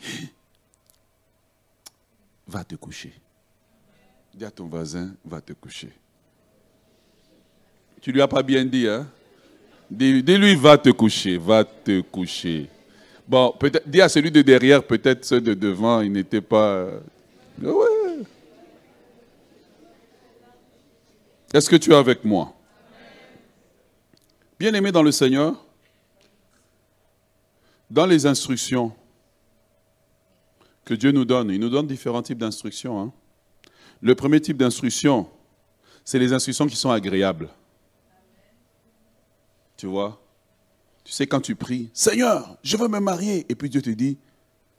[2.46, 3.12] Va te coucher.
[4.34, 5.90] Dis à ton voisin, va te coucher.
[8.02, 9.08] Tu lui as pas bien dit, hein?
[9.90, 12.68] Dis-lui, va te coucher, va te coucher.
[13.26, 16.86] Bon, peut-être, dis à celui de derrière, peut-être ceux de devant, il n'était pas.
[17.62, 18.24] Ouais.
[21.52, 22.52] Est-ce que tu es avec moi?
[24.58, 25.63] Bien aimé dans le Seigneur,
[27.90, 28.92] dans les instructions
[30.84, 33.00] que Dieu nous donne, il nous donne différents types d'instructions.
[33.00, 33.12] Hein.
[34.00, 35.28] Le premier type d'instruction,
[36.04, 37.48] c'est les instructions qui sont agréables.
[39.76, 40.20] Tu vois?
[41.04, 43.46] Tu sais, quand tu pries, Seigneur, je veux me marier.
[43.48, 44.18] Et puis Dieu te dit,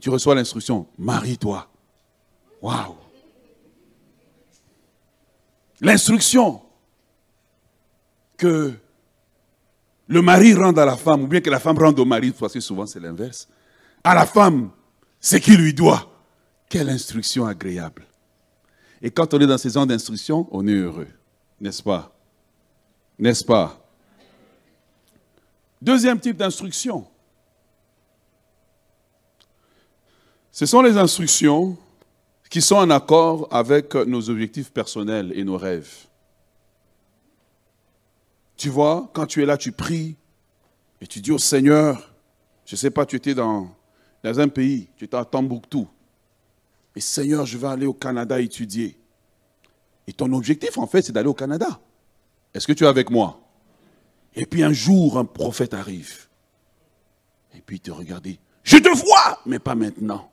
[0.02, 1.68] tu reçois l'instruction, marie-toi.
[2.62, 2.96] Waouh
[5.82, 6.62] L'instruction
[8.38, 8.74] que
[10.08, 12.54] le mari rende à la femme, ou bien que la femme rende au mari, parce
[12.54, 13.48] que souvent c'est l'inverse,
[14.04, 14.70] à la femme,
[15.20, 16.12] ce qu'il lui doit.
[16.70, 18.06] Quelle instruction agréable.
[19.02, 21.08] Et quand on est dans ces gens d'instruction, on est heureux.
[21.60, 22.12] N'est-ce pas?
[23.18, 23.80] N'est-ce pas?
[25.82, 27.08] Deuxième type d'instruction.
[30.52, 31.78] Ce sont les instructions
[32.50, 36.08] qui sont en accord avec nos objectifs personnels et nos rêves.
[38.58, 40.16] Tu vois, quand tu es là, tu pries
[41.02, 42.14] et tu dis au Seigneur,
[42.66, 43.70] je ne sais pas, tu étais dans,
[44.24, 45.88] un pays, tu étais à Tombouctou.
[46.96, 48.98] Et Seigneur, je vais aller au Canada étudier.
[50.08, 51.80] Et ton objectif, en fait, c'est d'aller au Canada.
[52.54, 53.42] Est-ce que tu es avec moi?
[54.36, 56.28] Et puis un jour, un prophète arrive.
[57.56, 58.28] Et puis il te regarde,
[58.64, 60.32] je te vois, mais pas maintenant.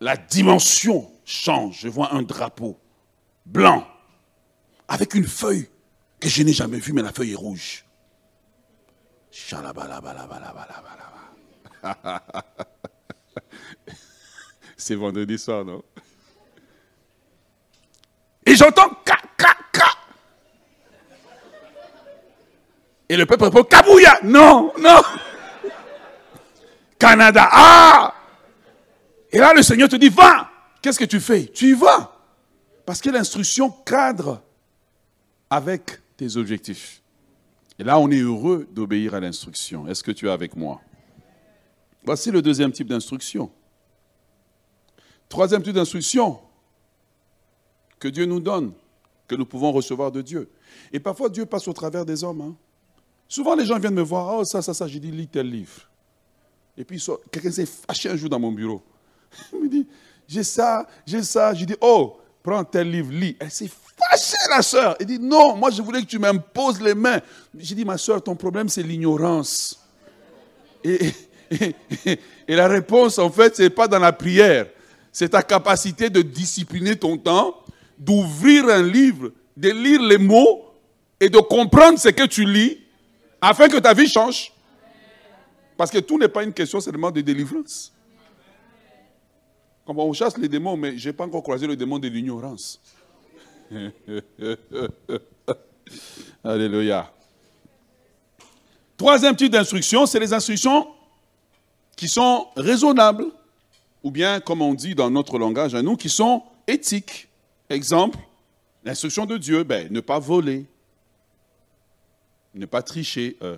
[0.00, 1.80] La dimension change.
[1.80, 2.78] Je vois un drapeau
[3.46, 3.86] blanc
[4.88, 5.68] avec une feuille
[6.20, 7.84] que je n'ai jamais vue, mais la feuille est rouge.
[14.76, 15.82] C'est vendredi soir, non?
[18.44, 19.86] Et j'entends ka, ka, ka.
[23.08, 25.02] Et le peuple répond Kabouya Non, non.
[26.98, 28.14] Canada, ah
[29.30, 31.46] Et là, le Seigneur te dit Va Qu'est-ce que tu fais?
[31.46, 32.12] Tu y vas.
[32.84, 34.42] Parce que l'instruction cadre
[35.50, 37.02] avec tes objectifs.
[37.78, 39.86] Et là, on est heureux d'obéir à l'instruction.
[39.86, 40.80] Est-ce que tu es avec moi?
[42.04, 43.50] Voici le deuxième type d'instruction.
[45.28, 46.38] Troisième type d'instruction
[47.98, 48.72] que Dieu nous donne,
[49.26, 50.50] que nous pouvons recevoir de Dieu.
[50.92, 52.40] Et parfois, Dieu passe au travers des hommes.
[52.40, 52.56] Hein.
[53.28, 55.82] Souvent, les gens viennent me voir, oh ça, ça, ça, j'ai dit, lis tel livre.
[56.76, 58.82] Et puis, quelqu'un s'est fâché un jour dans mon bureau.
[59.52, 59.86] Il me dit,
[60.28, 61.54] j'ai ça, j'ai ça.
[61.54, 63.36] J'ai dit, oh, prends tel livre, lis.
[63.40, 63.50] Elle
[63.96, 64.96] fâchée, la sœur.
[65.00, 67.20] Elle dit, non, moi je voulais que tu m'imposes les mains.
[67.56, 69.80] J'ai dit, ma sœur, ton problème, c'est l'ignorance.
[70.84, 71.12] Et,
[72.48, 74.66] la réponse, en fait, ce n'est pas dans la prière.
[75.12, 77.54] C'est ta capacité de discipliner ton temps,
[77.98, 80.64] d'ouvrir un livre, de lire les mots
[81.18, 82.78] et de comprendre ce que tu lis
[83.40, 84.52] afin que ta vie change.
[85.76, 87.92] Parce que tout n'est pas une question seulement de délivrance.
[89.86, 92.80] On chasse les démons, mais je n'ai pas encore croisé le démon de l'ignorance.
[96.44, 97.12] Alléluia.
[98.96, 100.88] Troisième type d'instruction, c'est les instructions
[101.96, 103.26] qui sont raisonnables,
[104.02, 107.28] ou bien, comme on dit dans notre langage à nous, qui sont éthiques.
[107.68, 108.18] Exemple,
[108.84, 110.66] l'instruction de Dieu, ben, ne pas voler,
[112.54, 113.56] ne pas tricher, euh,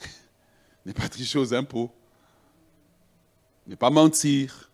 [0.86, 1.90] ne pas tricher aux impôts,
[3.66, 4.70] ne pas mentir.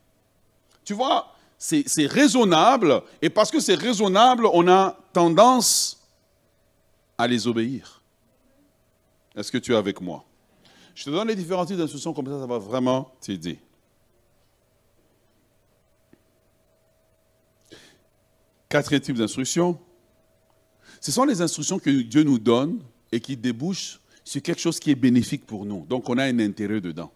[0.85, 6.07] Tu vois, c'est raisonnable, et parce que c'est raisonnable, on a tendance
[7.19, 8.03] à les obéir.
[9.35, 10.25] Est-ce que tu es avec moi?
[10.95, 13.59] Je te donne les différents types d'instructions, comme ça, ça va vraiment t'aider.
[18.69, 19.79] Quatrième type d'instruction,
[21.01, 24.91] ce sont les instructions que Dieu nous donne et qui débouchent sur quelque chose qui
[24.91, 25.87] est bénéfique pour nous.
[25.87, 27.13] Donc on a un intérêt dedans.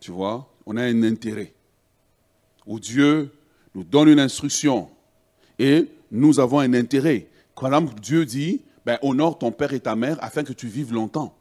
[0.00, 1.54] Tu vois, on a un intérêt.
[2.66, 3.32] Où Dieu
[3.74, 4.88] nous donne une instruction
[5.58, 7.28] et nous avons un intérêt.
[7.54, 11.36] Quand Dieu dit, ben, honore ton père et ta mère afin que tu vives longtemps.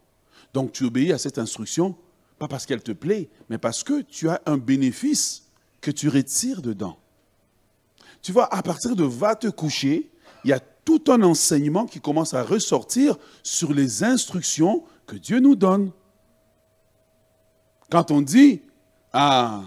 [0.53, 1.95] Donc tu obéis à cette instruction,
[2.39, 5.43] pas parce qu'elle te plaît, mais parce que tu as un bénéfice
[5.79, 6.97] que tu retires dedans.
[8.21, 10.12] Tu vois, à partir de va te coucher,
[10.43, 15.39] il y a tout un enseignement qui commence à ressortir sur les instructions que Dieu
[15.39, 15.91] nous donne.
[17.89, 18.62] Quand on dit
[19.13, 19.62] à.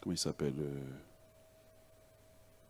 [0.00, 0.80] Comment il s'appelle euh,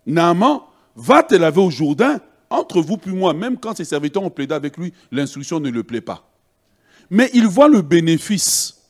[0.07, 0.63] Naaman,
[0.97, 4.55] va te laver au Jourdain, entre vous puis moi, même quand ses serviteurs ont plaidé
[4.55, 6.29] avec lui, l'instruction ne le plaît pas.
[7.09, 8.81] Mais il voit le bénéfice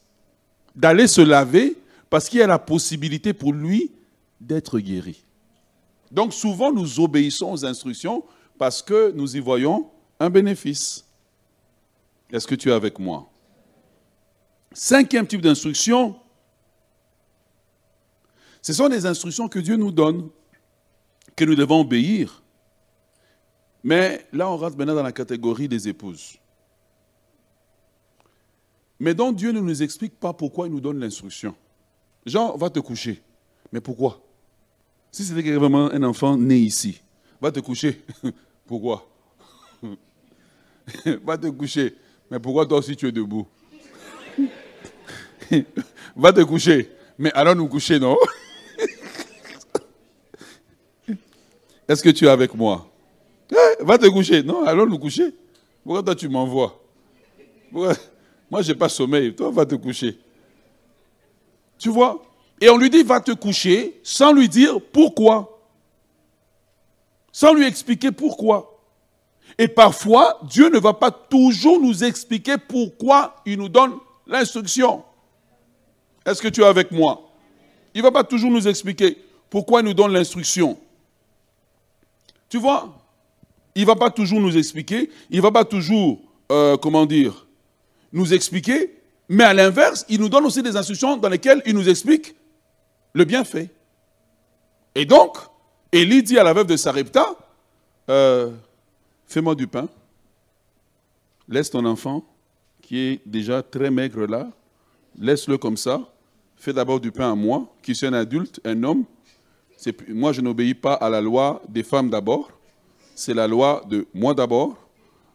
[0.74, 1.76] d'aller se laver
[2.08, 3.92] parce qu'il y a la possibilité pour lui
[4.40, 5.22] d'être guéri.
[6.10, 8.24] Donc souvent, nous obéissons aux instructions
[8.58, 11.04] parce que nous y voyons un bénéfice.
[12.32, 13.29] Est-ce que tu es avec moi?
[14.72, 16.16] Cinquième type d'instruction,
[18.62, 20.28] ce sont des instructions que Dieu nous donne,
[21.34, 22.42] que nous devons obéir.
[23.82, 26.36] Mais là, on rentre maintenant dans la catégorie des épouses.
[28.98, 31.54] Mais donc Dieu ne nous explique pas pourquoi il nous donne l'instruction.
[32.26, 33.22] Jean, va te coucher.
[33.72, 34.20] Mais pourquoi?
[35.10, 37.00] Si c'était vraiment un enfant né ici,
[37.40, 38.04] va te coucher.
[38.66, 39.04] Pourquoi?
[41.24, 41.96] Va te coucher.
[42.30, 43.48] Mais pourquoi toi aussi tu es debout?
[46.16, 46.90] Va te coucher.
[47.18, 48.16] Mais allons nous coucher, non?
[51.88, 52.86] Est-ce que tu es avec moi?
[53.50, 54.42] Eh, Va te coucher.
[54.42, 55.34] Non, allons nous coucher.
[55.82, 56.78] Pourquoi toi tu m'envoies?
[57.72, 57.92] Moi,
[58.62, 59.34] je n'ai pas sommeil.
[59.34, 60.18] Toi, va te coucher.
[61.78, 62.22] Tu vois?
[62.60, 65.66] Et on lui dit, va te coucher, sans lui dire pourquoi.
[67.32, 68.78] Sans lui expliquer pourquoi.
[69.56, 73.92] Et parfois, Dieu ne va pas toujours nous expliquer pourquoi il nous donne
[74.26, 75.04] l'instruction.
[76.24, 77.30] Est-ce que tu es avec moi?
[77.94, 79.16] Il ne va pas toujours nous expliquer
[79.48, 80.78] pourquoi il nous donne l'instruction.
[82.48, 82.96] Tu vois?
[83.74, 87.46] Il ne va pas toujours nous expliquer, il ne va pas toujours, euh, comment dire,
[88.12, 88.96] nous expliquer,
[89.28, 92.34] mais à l'inverse, il nous donne aussi des instructions dans lesquelles il nous explique
[93.12, 93.70] le bienfait.
[94.94, 95.36] Et donc,
[95.92, 97.36] Élie dit à la veuve de Sarepta,
[98.08, 98.50] euh,
[99.26, 99.88] fais-moi du pain,
[101.48, 102.24] laisse ton enfant,
[102.82, 104.50] qui est déjà très maigre là,
[105.20, 106.00] laisse-le comme ça,
[106.56, 109.04] fais d'abord du pain à moi, qui suis un adulte, un homme,
[110.08, 112.50] moi, je n'obéis pas à la loi des femmes d'abord.
[113.14, 114.76] C'est la loi de moi d'abord.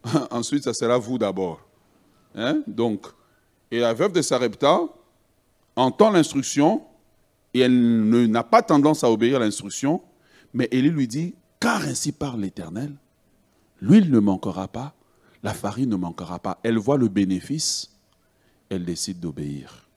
[0.32, 1.62] Ensuite, ça sera vous d'abord.
[2.36, 2.62] Hein?
[2.68, 3.08] Donc,
[3.72, 4.82] et la veuve de Sarepta
[5.76, 6.84] entend l'instruction
[7.54, 10.02] et elle n'a pas tendance à obéir à l'instruction,
[10.54, 12.94] mais Élie lui dit, car ainsi parle l'Éternel,
[13.82, 14.94] l'huile ne manquera pas,
[15.42, 16.60] la farine ne manquera pas.
[16.64, 17.95] Elle voit le bénéfice,
[18.76, 19.88] elle décide d'obéir.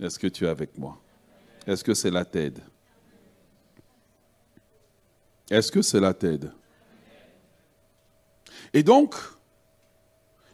[0.00, 1.00] Est-ce que tu es avec moi?
[1.66, 2.60] Est-ce que cela t'aide
[5.52, 6.50] est-ce que cela t'aide
[8.72, 9.14] Et donc,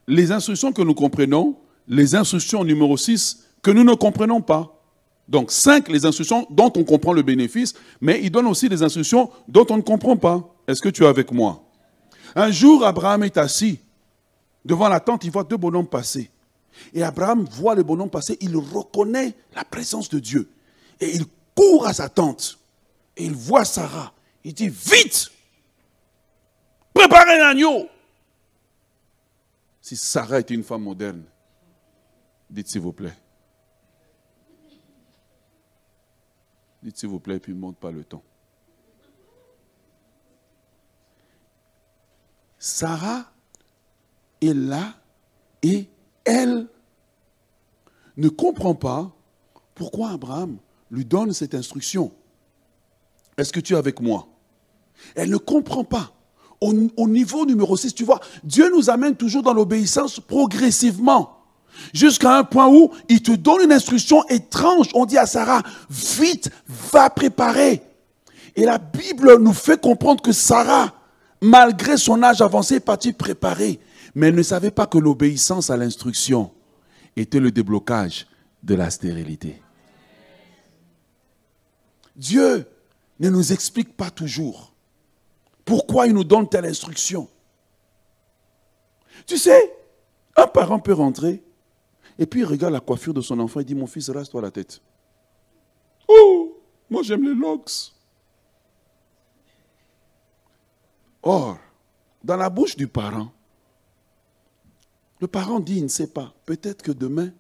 [0.09, 4.83] les instructions que nous comprenons, les instructions numéro 6 que nous ne comprenons pas.
[5.29, 9.31] Donc 5, les instructions dont on comprend le bénéfice, mais il donne aussi des instructions
[9.47, 10.53] dont on ne comprend pas.
[10.67, 11.63] Est-ce que tu es avec moi?
[12.35, 13.79] Un jour, Abraham est assis
[14.65, 16.29] devant la tente, il voit deux bonhommes passer.
[16.93, 20.51] Et Abraham voit le bonhomme passer, il reconnaît la présence de Dieu.
[21.01, 22.59] Et il court à sa tente.
[23.17, 24.13] Et il voit Sarah.
[24.45, 25.31] Il dit, vite,
[26.95, 27.89] préparez l'agneau.
[29.81, 31.25] Si Sarah était une femme moderne,
[32.51, 33.17] dites s'il vous plaît.
[36.83, 38.23] Dites s'il vous plaît, puis ne monte pas le temps.
[42.59, 43.31] Sarah
[44.41, 44.95] est là
[45.63, 45.89] et
[46.29, 46.67] elle
[48.19, 49.11] ne comprend pas
[49.75, 50.59] pourquoi Abraham
[50.91, 52.13] lui donne cette instruction.
[53.39, 54.29] Est-ce que tu es avec moi?
[55.15, 56.13] Elle ne comprend pas.
[56.61, 56.75] Au,
[57.09, 61.39] niveau numéro 6, tu vois, Dieu nous amène toujours dans l'obéissance progressivement.
[61.95, 64.89] Jusqu'à un point où il te donne une instruction étrange.
[64.95, 66.51] On dit à Sarah, vite,
[66.93, 67.81] va préparer.
[68.55, 70.93] Et la Bible nous fait comprendre que Sarah,
[71.41, 73.81] malgré son âge avancé, est partie préparer.
[74.19, 76.51] Mais ne savait pas que l'obéissance à l'instruction
[77.15, 78.27] était le déblocage
[78.65, 79.63] de la stérilité.
[82.17, 82.67] Dieu
[83.21, 84.75] ne nous explique pas toujours.
[85.65, 87.29] Pourquoi il nous donne telle instruction
[89.25, 89.73] Tu sais,
[90.37, 91.45] un parent peut rentrer
[92.19, 94.51] et puis il regarde la coiffure de son enfant et dit Mon fils, rase-toi la
[94.51, 94.83] tête.
[96.09, 97.93] Oh, moi j'aime les locks.
[101.23, 101.57] Or,
[102.25, 103.31] dans la bouche du parent,
[105.21, 106.33] le parent dit Il ne sait pas.
[106.47, 107.31] Peut-être que demain,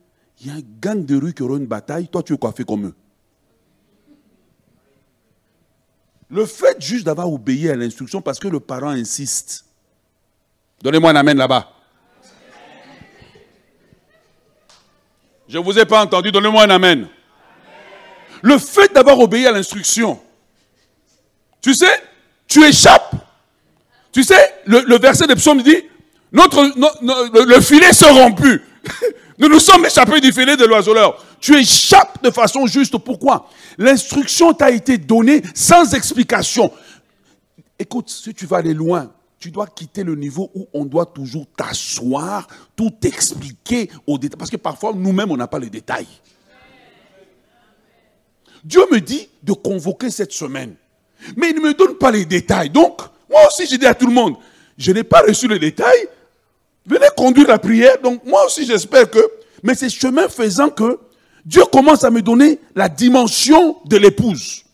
[0.41, 2.09] il y a un gang de rue qui aura une bataille.
[2.09, 2.95] Toi, tu es coiffé comme eux.
[6.31, 9.65] Le fait juste d'avoir obéi à l'instruction parce que le parent insiste.
[10.83, 11.73] Donnez-moi un amen là-bas.
[15.49, 17.09] Je ne vous ai pas entendu, donnez-moi un amen.
[18.43, 20.21] Le fait d'avoir obéi à l'instruction,
[21.61, 22.03] tu sais,
[22.47, 23.15] tu échappes.
[24.13, 25.85] Tu sais, le, verset de psaume dit,
[26.33, 28.63] notre, le, filet se rompu.
[29.39, 31.25] nous nous sommes échappés du filet de l'oiseleur.
[31.41, 32.97] Tu échappes de façon juste.
[32.99, 33.49] Pourquoi?
[33.79, 36.71] L'instruction t'a été donnée sans explication.
[37.79, 41.47] Écoute, si tu vas aller loin, tu dois quitter le niveau où on doit toujours
[41.57, 44.37] t'asseoir, tout expliquer au détail.
[44.37, 46.09] Parce que parfois, nous-mêmes, on n'a pas les détails.
[48.65, 50.75] Dieu me dit de convoquer cette semaine.
[51.37, 52.71] Mais il ne me donne pas les détails.
[52.71, 53.01] Donc,
[53.31, 54.37] moi aussi, j'ai dit à tout le monde,
[54.77, 56.09] je n'ai pas reçu les détails.
[56.89, 57.99] Venez conduire la prière.
[58.03, 59.21] Donc, moi aussi, j'espère que...
[59.63, 60.99] Mais c'est chemin faisant que
[61.45, 64.65] Dieu commence à me donner la dimension de l'épouse.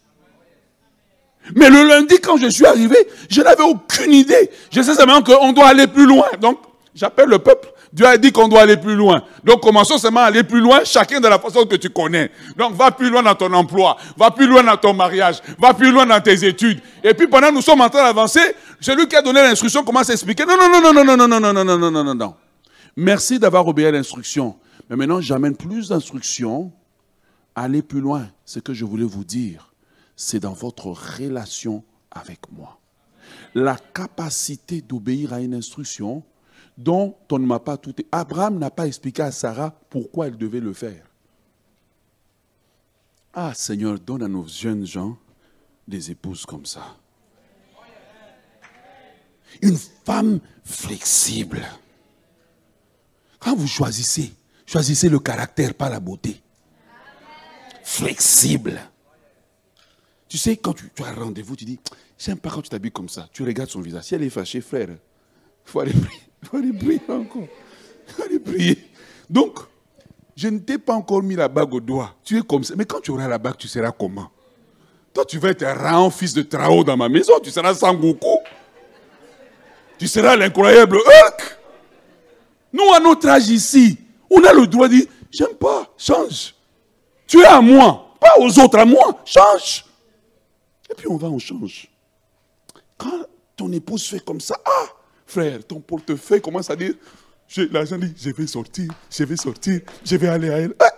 [1.55, 2.97] Mais le lundi, quand je suis arrivé,
[3.29, 4.51] je n'avais aucune idée.
[4.71, 6.27] Je sais seulement qu'on doit aller plus loin.
[6.41, 6.59] Donc,
[6.95, 7.73] J'appelle le peuple.
[7.95, 9.23] Dieu a dit qu'on doit aller plus loin.
[9.45, 12.29] Donc commençons seulement à aller plus loin, chacun de la façon que tu connais.
[12.57, 15.93] Donc va plus loin dans ton emploi, va plus loin dans ton mariage, va plus
[15.93, 16.81] loin dans tes études.
[17.05, 18.41] Et puis pendant que nous sommes en train d'avancer,
[18.81, 20.45] celui qui a donné l'instruction commence à expliquer.
[20.45, 22.35] Non, non, non, non, non, non, non, non, non, non, non, non, non, non.
[22.97, 24.57] Merci d'avoir obéi à l'instruction.
[24.91, 26.73] Mais maintenant, j'amène plus d'instructions.
[27.55, 28.27] Allez plus loin.
[28.45, 29.73] Ce que je voulais vous dire,
[30.17, 32.81] c'est dans votre relation avec moi.
[33.55, 36.25] La capacité d'obéir à une instruction
[36.77, 37.95] dont on ne m'a pas tout.
[38.11, 41.05] Abraham n'a pas expliqué à Sarah pourquoi elle devait le faire.
[43.33, 45.17] Ah Seigneur, donne à nos jeunes gens
[45.87, 46.97] des épouses comme ça.
[49.63, 51.63] Une femme flexible.
[53.39, 54.33] Quand vous choisissez,
[54.67, 56.41] choisissez le caractère, pas la beauté.
[57.83, 58.81] Flexible.
[60.29, 61.79] Tu sais, quand tu, as un rendez-vous, tu dis,
[62.19, 63.29] j'aime pas quand tu t'habilles comme ça.
[63.33, 64.05] Tu regardes son visage.
[64.05, 64.99] Si elle est fâchée, frère, il
[65.65, 66.21] faut aller prier.
[66.51, 67.49] Faut aller prier encore.
[68.07, 68.79] Faut aller prier.
[69.29, 69.59] Donc,
[70.37, 72.15] je ne t'ai pas encore mis la bague au doigt.
[72.25, 72.75] Tu es comme ça.
[72.77, 74.31] Mais quand tu auras la bague, tu seras comment?
[75.13, 77.35] Toi, tu vas être un rang fils de Trao dans ma maison.
[77.43, 78.39] Tu seras Sangoku.
[79.99, 81.59] Tu seras l'incroyable Hulk.
[82.73, 83.97] Nous, à notre âge ici,
[84.29, 86.55] on a le droit de dire, j'aime pas, change.
[87.27, 89.85] Tu es à moi, pas aux autres, à moi, change.
[90.91, 91.89] Et puis on va, on change.
[92.99, 93.27] Quand
[93.57, 94.87] ton épouse fait comme ça, ah,
[95.27, 96.95] frère, ton portefeuille commence à dire,
[97.71, 100.75] l'argent dit, je vais sortir, je vais sortir, je vais aller à elle.
[100.79, 100.91] Ah!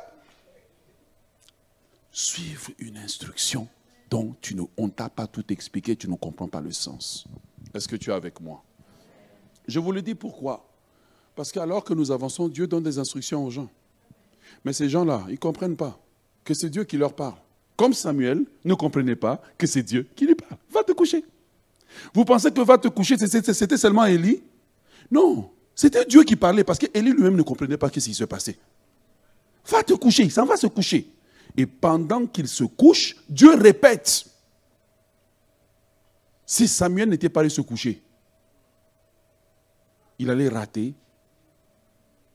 [2.13, 3.69] Suivre une instruction
[4.11, 7.27] dont tu ne, t'a pas tout expliqué, tu ne comprends pas le sens.
[7.75, 8.63] Est-ce que tu es avec moi?
[9.67, 10.67] Je vous le dis pourquoi.
[11.35, 13.69] Parce qu'alors que nous avançons, Dieu donne des instructions aux gens.
[14.65, 16.01] Mais ces gens-là, ils ne comprennent pas
[16.45, 17.37] que c'est Dieu qui leur parle.
[17.77, 20.59] Comme Samuel ne comprenait pas que c'est Dieu qui lui parle.
[20.71, 21.25] Va te coucher.
[22.15, 24.43] Vous pensez que va te coucher, c'était seulement Élie?
[25.11, 28.59] Non, c'était Dieu qui parlait parce qu'Élie lui-même ne comprenait pas ce qui se passait.
[29.69, 31.11] Va te coucher, il s'en va se coucher.
[31.57, 34.27] Et pendant qu'il se couche, Dieu répète.
[36.45, 38.03] Si Samuel n'était pas allé se coucher,
[40.19, 40.95] il allait rater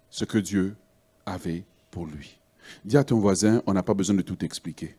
[0.10, 0.76] ce que Dieu
[1.26, 2.38] avait pour lui.
[2.84, 4.96] Dis à ton voisin, on n'a pas besoin de tout expliquer.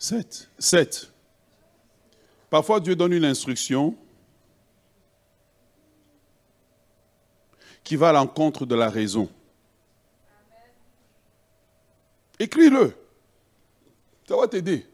[0.00, 0.48] Sept.
[0.58, 1.12] Sept.
[2.48, 3.94] Parfois, Dieu donne une instruction
[7.84, 9.28] qui va à l'encontre de la raison.
[12.38, 12.96] Écris-le.
[14.26, 14.86] Ça va t'aider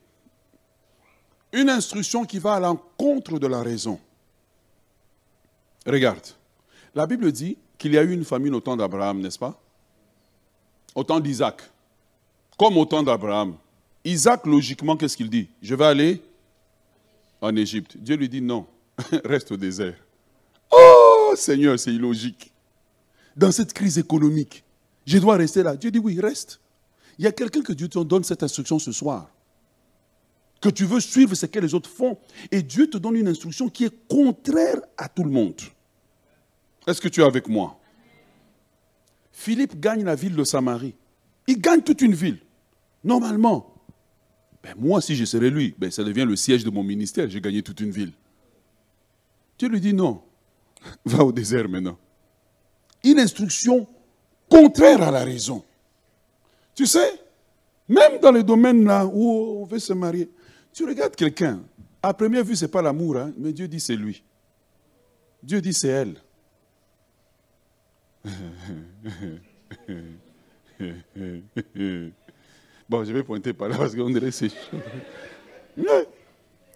[1.52, 4.00] une instruction qui va à l'encontre de la raison.
[5.86, 6.26] Regarde,
[6.94, 9.58] la Bible dit qu'il y a eu une famine au temps d'Abraham, n'est-ce pas?
[10.94, 11.62] Au temps d'Isaac.
[12.58, 13.56] Comme au temps d'Abraham.
[14.06, 15.48] Isaac, logiquement, qu'est-ce qu'il dit?
[15.60, 16.22] Je vais aller
[17.40, 17.96] en Égypte.
[17.96, 18.66] Dieu lui dit non,
[19.24, 19.96] reste au désert.
[20.70, 22.52] Oh Seigneur, c'est illogique.
[23.36, 24.64] Dans cette crise économique,
[25.06, 25.76] je dois rester là.
[25.76, 26.60] Dieu dit oui, reste.
[27.18, 29.30] Il y a quelqu'un que Dieu te donne cette instruction ce soir
[30.60, 32.18] que tu veux suivre ce que les autres font.
[32.50, 35.60] Et Dieu te donne une instruction qui est contraire à tout le monde.
[36.86, 37.78] Est-ce que tu es avec moi?
[39.32, 40.94] Philippe gagne la ville de Samarie.
[41.46, 42.38] Il gagne toute une ville.
[43.04, 43.75] Normalement,
[44.66, 47.30] ben moi, si je serais lui, ben ça devient le siège de mon ministère.
[47.30, 48.10] J'ai gagné toute une ville.
[49.58, 50.22] Dieu lui dit non.
[51.04, 51.96] Va au désert maintenant.
[53.04, 53.86] Une instruction
[54.48, 55.62] contraire à la raison.
[56.74, 57.12] Tu sais,
[57.88, 60.28] même dans les domaines là où on veut se marier,
[60.72, 61.62] tu regardes quelqu'un,
[62.02, 64.24] à première vue, ce n'est pas l'amour, hein, mais Dieu dit c'est lui.
[65.44, 66.16] Dieu dit c'est elle.
[72.88, 74.50] Bon, je vais pointer par là parce qu'on dirait c'est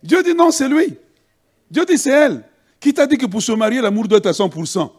[0.02, 0.96] Dieu dit non, c'est lui.
[1.70, 2.44] Dieu dit c'est elle.
[2.78, 4.90] Qui t'a dit que pour se marier, l'amour doit être à 100% Non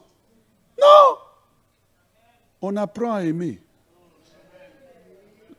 [2.62, 3.59] On apprend à aimer.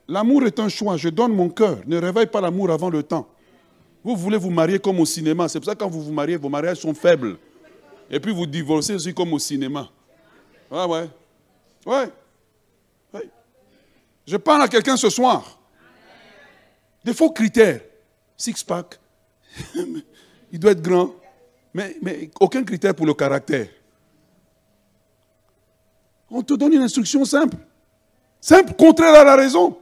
[0.09, 0.96] L'amour est un choix.
[0.96, 1.78] Je donne mon cœur.
[1.86, 3.28] Ne réveille pas l'amour avant le temps.
[4.05, 5.48] Vous voulez vous marier comme au cinéma.
[5.48, 7.38] C'est pour ça que quand vous vous mariez, vos mariages sont faibles.
[8.11, 9.88] Et puis vous divorcez aussi comme au cinéma.
[10.70, 11.09] Ouais, ouais.
[11.86, 12.09] Ouais.
[14.27, 15.59] Je parle à quelqu'un ce soir.
[17.05, 17.81] Des faux critères.
[18.37, 18.99] Six-pack.
[20.53, 21.14] Il doit être grand.
[21.75, 23.68] Mais, aucun critère pour le caractère.
[26.31, 27.57] On te donne une instruction simple.
[28.41, 29.79] Simple, contraire à la raison.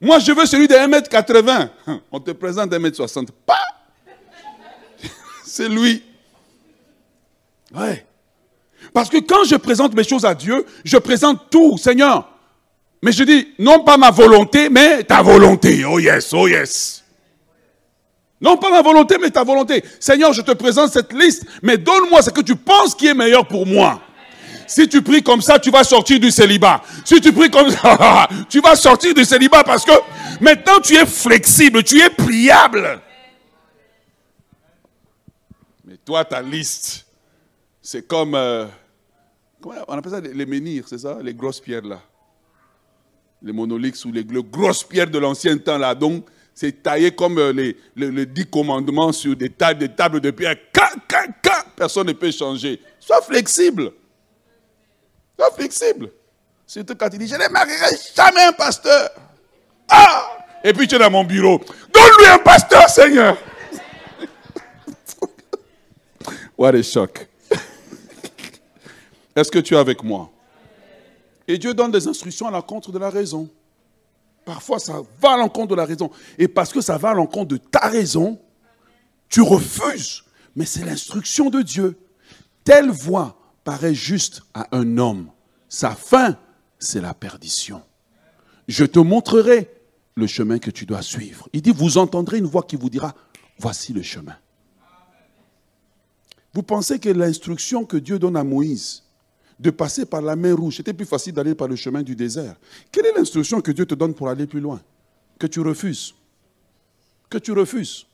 [0.00, 1.70] Moi, je veux celui de 1m80.
[2.12, 3.28] On te présente 1m60.
[3.44, 3.54] Pas
[5.44, 6.02] C'est lui.
[7.74, 8.06] Ouais.
[8.92, 12.37] Parce que quand je présente mes choses à Dieu, je présente tout, Seigneur.
[13.02, 15.84] Mais je dis, non pas ma volonté, mais ta volonté.
[15.84, 17.04] Oh yes, oh yes.
[18.40, 19.84] Non pas ma volonté, mais ta volonté.
[20.00, 23.46] Seigneur, je te présente cette liste, mais donne-moi ce que tu penses qui est meilleur
[23.46, 24.00] pour moi.
[24.66, 26.82] Si tu pries comme ça, tu vas sortir du célibat.
[27.04, 29.92] Si tu pries comme ça, tu vas sortir du célibat parce que
[30.40, 33.00] maintenant tu es flexible, tu es pliable.
[35.84, 37.06] Mais toi, ta liste,
[37.80, 38.66] c'est comme, euh,
[39.64, 42.00] on appelle ça, les menhirs, c'est ça, les grosses pierres là.
[43.42, 45.94] Les monolithes ou les, grosses pierres de l'ancien temps là.
[45.94, 50.56] Donc, c'est taillé comme euh, les, dix commandements sur des tables, de pierre.
[51.76, 52.80] Personne ne peut changer.
[52.98, 53.92] Sois flexible.
[55.38, 56.10] Sois flexible.
[56.66, 59.08] Surtout quand il dit, je ne marierai jamais un pasteur.
[59.88, 61.60] Ah Et puis tu es dans mon bureau.
[61.92, 63.38] Donne-lui un pasteur, Seigneur.
[66.58, 67.28] What a choc.
[69.36, 70.28] Est-ce que tu es avec moi?
[71.48, 73.48] Et Dieu donne des instructions à l'encontre de la raison.
[74.44, 76.10] Parfois, ça va à l'encontre de la raison.
[76.36, 78.38] Et parce que ça va à l'encontre de ta raison,
[79.30, 80.24] tu refuses.
[80.54, 81.98] Mais c'est l'instruction de Dieu.
[82.64, 85.30] Telle voie paraît juste à un homme.
[85.68, 86.36] Sa fin,
[86.78, 87.82] c'est la perdition.
[88.68, 89.70] Je te montrerai
[90.14, 91.48] le chemin que tu dois suivre.
[91.54, 93.14] Il dit, vous entendrez une voix qui vous dira,
[93.58, 94.36] voici le chemin.
[96.52, 99.04] Vous pensez que l'instruction que Dieu donne à Moïse
[99.58, 102.56] de passer par la mer rouge, c'était plus facile d'aller par le chemin du désert.
[102.92, 104.80] Quelle est l'instruction que Dieu te donne pour aller plus loin?
[105.38, 106.14] Que tu refuses.
[107.28, 108.06] Que tu refuses.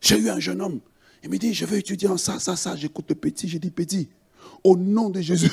[0.00, 0.80] J'ai eu un jeune homme.
[1.22, 2.74] Il me dit, je veux étudier en ça, ça, ça.
[2.74, 3.48] J'écoute le petit.
[3.48, 4.08] J'ai dit, petit,
[4.64, 5.52] au nom de Jésus,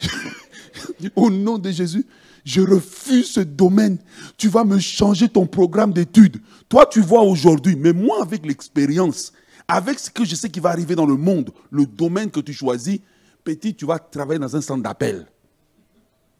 [1.16, 2.06] au nom de Jésus,
[2.44, 3.98] je refuse ce domaine.
[4.38, 6.40] Tu vas me changer ton programme d'études.
[6.68, 9.34] Toi, tu vois aujourd'hui, mais moi, avec l'expérience,
[9.68, 12.54] avec ce que je sais qui va arriver dans le monde, le domaine que tu
[12.54, 13.00] choisis,
[13.44, 15.26] petit, tu vas travailler dans un centre d'appel.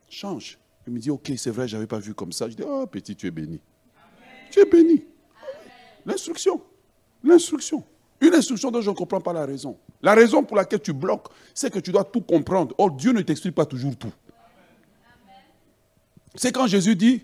[0.08, 0.58] Change.
[0.86, 2.48] Il me dit, ok, c'est vrai, je n'avais pas vu comme ça.
[2.48, 3.60] Je dis, oh, petit, tu es béni.
[4.50, 5.04] Tu es béni.
[6.04, 6.60] L'instruction.
[7.22, 7.84] L'instruction.
[8.20, 9.78] Une instruction dont je ne comprends pas la raison.
[10.02, 12.74] La raison pour laquelle tu bloques, c'est que tu dois tout comprendre.
[12.78, 14.12] Or, Dieu ne t'explique pas toujours tout.
[16.34, 17.22] C'est quand Jésus dit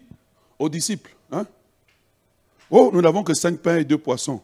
[0.59, 1.47] aux disciples, hein,
[2.70, 4.41] Oh, nous n'avons que cinq pains et deux poissons.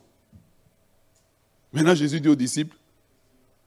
[1.73, 2.77] Maintenant, Jésus dit aux disciples,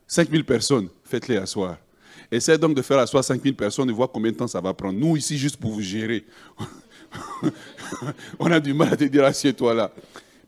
[0.07, 1.77] 5000 personnes, faites-les asseoir.
[2.31, 4.97] Essayez donc de faire asseoir 5000 personnes et voir combien de temps ça va prendre.
[4.99, 6.25] Nous, ici, juste pour vous gérer.
[8.39, 9.91] On a du mal à te dire, assieds-toi là.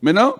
[0.02, 0.34] Maintenant,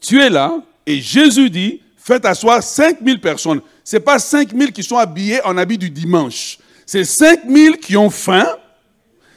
[0.00, 3.60] tu es là, et Jésus dit, faites asseoir 5000 personnes.
[3.84, 6.58] Ce n'est pas 5000 qui sont habillés en habit du dimanche.
[6.86, 8.46] C'est 5000 qui ont faim,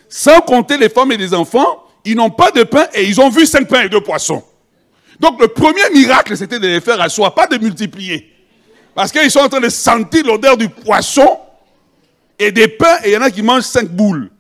[0.09, 1.83] sans compter les femmes et les enfants.
[2.03, 4.43] Ils n'ont pas de pain et ils ont vu 5 pains et 2 poissons.
[5.19, 8.34] Donc le premier miracle, c'était de les faire asseoir, pas de multiplier.
[8.95, 11.39] Parce qu'ils sont en train de sentir l'odeur du poisson
[12.39, 14.31] et des pains, et il y en a qui mangent 5 boules.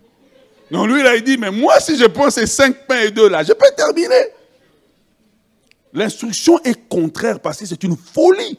[0.71, 3.29] Donc lui, là, il dit, mais moi, si je prends ces 5 pains et 2
[3.29, 4.29] là, je peux terminer.
[5.93, 8.57] L'instruction est contraire parce que c'est une folie.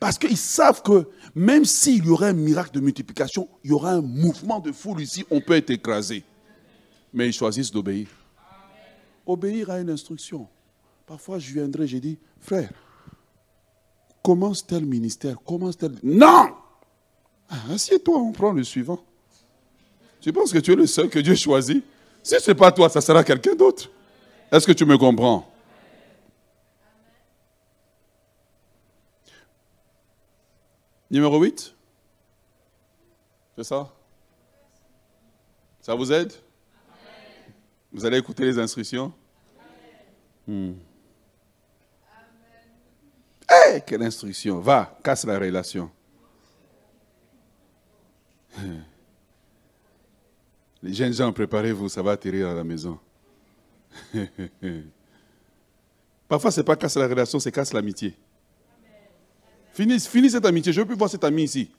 [0.00, 3.92] Parce qu'ils savent que même s'il y aurait un miracle de multiplication, il y aura
[3.92, 6.24] un mouvement de foule ici, on peut être écrasé.
[7.14, 8.08] Mais ils choisissent d'obéir.
[9.24, 10.48] Obéir à une instruction.
[11.06, 12.70] Parfois, je viendrai, j'ai dit, frère,
[14.26, 15.92] commence tel ministère, commence tel...
[16.02, 16.52] Non
[17.48, 18.98] ah, Assieds-toi, on prend le suivant.
[20.20, 21.84] Tu penses que tu es le seul que Dieu choisit
[22.24, 23.88] Si ce n'est pas toi, ça sera quelqu'un d'autre.
[24.50, 25.48] Est-ce que tu me comprends
[31.08, 31.72] Numéro 8
[33.56, 33.94] C'est ça
[35.80, 36.32] Ça vous aide
[37.92, 39.12] Vous allez écouter les instructions
[40.48, 40.72] hmm.
[43.50, 45.90] Hé, quelle instruction Va, casse la relation.
[50.82, 52.98] Les jeunes gens, préparez-vous, ça va atterrir à la maison.
[56.28, 58.14] Parfois, ce n'est pas casse la relation, c'est casse l'amitié.
[59.72, 60.72] Finis, cette amitié.
[60.72, 61.70] Je ne veux plus voir cet ami ici.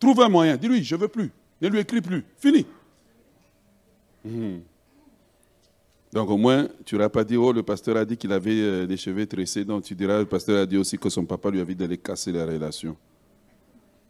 [0.00, 0.56] Trouve un moyen.
[0.56, 1.30] Dis-lui, je ne veux plus.
[1.60, 2.24] Ne lui écris plus.
[2.38, 2.66] Fini.
[4.24, 4.58] Hmm.
[6.16, 8.86] Donc au moins, tu n'auras pas dit, oh, le pasteur a dit qu'il avait euh,
[8.86, 9.66] des cheveux tressés.
[9.66, 12.32] Donc tu diras, le pasteur a dit aussi que son papa lui avait d'aller casser
[12.32, 12.96] les relations.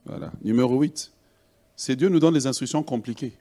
[0.04, 0.30] Voilà.
[0.40, 1.10] Numéro 8.
[1.74, 3.32] C'est Dieu nous donne des instructions compliquées.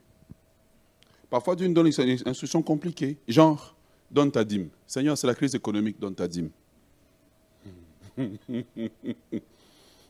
[1.30, 3.16] Parfois, Dieu nous donne des instructions compliquées.
[3.28, 3.76] Genre,
[4.10, 4.68] donne ta dîme.
[4.84, 6.50] Seigneur, c'est la crise économique, donne ta dîme.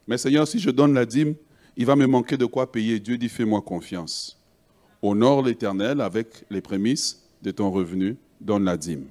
[0.09, 1.35] Mais Seigneur, si je donne la dîme,
[1.77, 3.01] il va me manquer de quoi payer.
[3.01, 4.41] Dieu dit, fais-moi confiance.
[5.03, 9.09] Honore l'Éternel avec les prémices de ton revenu, donne la dîme.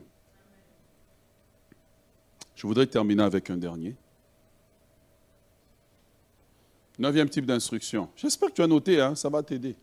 [2.55, 3.95] Je voudrais terminer avec un dernier.
[6.97, 8.09] Neuvième type d'instruction.
[8.15, 9.76] J'espère que tu as noté, hein, ça va t'aider.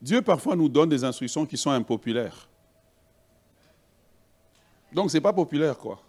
[0.00, 2.48] Dieu parfois nous donne des instructions qui sont impopulaires.
[4.92, 6.00] Donc ce n'est pas populaire, quoi.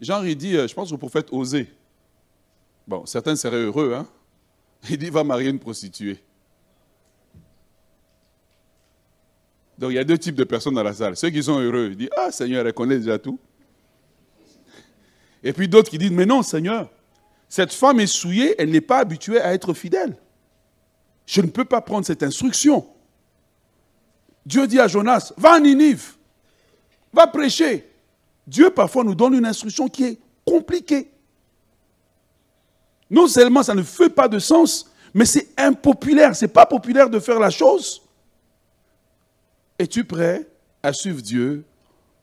[0.00, 1.70] Genre, il dit, euh, je pense au prophète Osée.
[2.86, 4.06] Bon, certains seraient heureux, hein.
[4.90, 6.22] Il dit, va marier une prostituée.
[9.78, 11.16] Donc, il y a deux types de personnes dans la salle.
[11.16, 13.38] Ceux qui sont heureux, ils disent, ah, Seigneur, elle connaît déjà tout.
[15.42, 16.90] Et puis d'autres qui disent, mais non, Seigneur,
[17.48, 20.16] cette femme est souillée, elle n'est pas habituée à être fidèle.
[21.26, 22.86] Je ne peux pas prendre cette instruction.
[24.46, 26.14] Dieu dit à Jonas, va à Ninive,
[27.12, 27.88] va prêcher.
[28.46, 31.10] Dieu parfois nous donne une instruction qui est compliquée.
[33.10, 36.34] Non seulement ça ne fait pas de sens, mais c'est impopulaire.
[36.34, 38.02] Ce n'est pas populaire de faire la chose.
[39.78, 40.48] Es-tu prêt
[40.82, 41.64] à suivre Dieu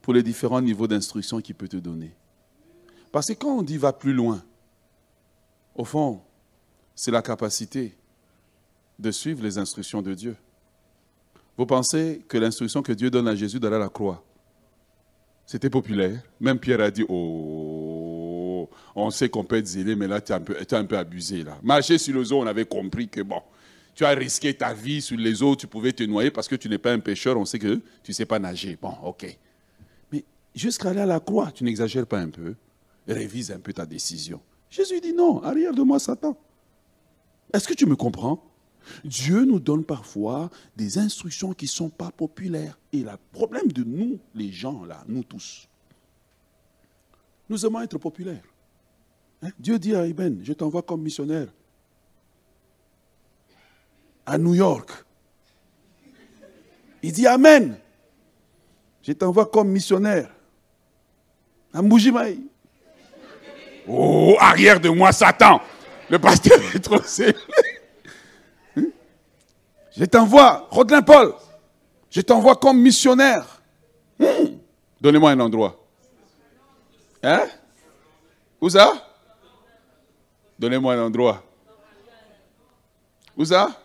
[0.02, 2.12] pour les différents niveaux d'instruction qu'il peut te donner?
[3.12, 4.42] Parce que quand on dit va plus loin,
[5.76, 6.22] au fond,
[6.96, 7.96] c'est la capacité
[9.00, 10.36] de suivre les instructions de Dieu.
[11.58, 14.24] Vous pensez que l'instruction que Dieu donne à Jésus d'aller à la croix,
[15.46, 16.22] c'était populaire?
[16.40, 20.74] Même Pierre a dit, oh, on sait qu'on peut être zélé, mais là, tu es,
[20.74, 21.44] un peu, abusé.
[21.62, 23.42] Marcher sur les eaux, on avait compris que, bon,
[23.94, 26.70] tu as risqué ta vie sur les eaux, tu pouvais te noyer parce que tu
[26.70, 28.78] n'es pas un pêcheur, on sait que tu ne sais pas nager.
[28.82, 29.38] Bon, ok.
[30.12, 30.24] Mais
[30.56, 32.56] jusqu'à aller à la croix, tu n'exagères pas un peu,
[33.08, 34.42] révise un peu ta décision.
[34.70, 36.38] Jésus dit non, arrière de moi, Satan.
[37.54, 38.44] Est-ce que tu me comprends?
[39.04, 42.80] Dieu nous donne parfois des instructions qui ne sont pas populaires.
[42.94, 45.68] Et le problème de nous, les gens, là, nous tous,
[47.50, 48.44] nous aimons être populaires.
[49.44, 49.50] Hein?
[49.60, 51.50] Dieu dit à Iben, je t'envoie comme missionnaire
[54.26, 54.90] à New York.
[57.04, 57.78] Il dit Amen.
[59.02, 60.30] Je t'envoie comme missionnaire
[61.74, 62.40] à Mbujimaï.
[63.88, 65.60] Oh, arrière de moi, Satan.
[66.10, 67.00] Le pasteur est trop
[69.98, 71.34] je t'envoie, Rodelin Paul,
[72.10, 73.62] je t'envoie comme missionnaire.
[74.18, 74.56] Hmm.
[75.02, 75.78] Donnez-moi un endroit.
[77.22, 77.46] Hein?
[78.62, 78.94] Où ça?
[80.58, 81.44] Donnez-moi un endroit.
[83.36, 83.81] Où ça?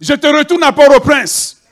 [0.00, 1.62] Je te retourne à Port-au-Prince.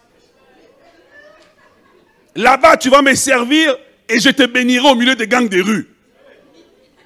[2.37, 3.77] Là-bas, tu vas me servir
[4.09, 5.89] et je te bénirai au milieu des gangs des rues.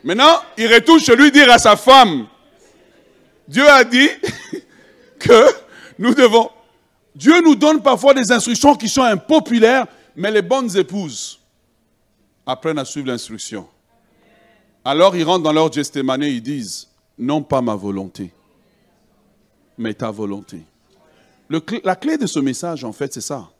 [0.04, 2.26] Maintenant, il retourne chez lui dire à sa femme,
[3.46, 4.08] Dieu a dit
[5.18, 5.46] que
[5.98, 6.50] nous devons.
[7.14, 11.40] Dieu nous donne parfois des instructions qui sont impopulaires, mais les bonnes épouses
[12.44, 13.68] apprennent à suivre l'instruction.
[14.84, 18.32] Alors ils rentrent dans leur gestémané, ils disent, non pas ma volonté,
[19.78, 20.62] mais ta volonté.
[21.48, 23.50] La clé de ce message, en fait, c'est ça.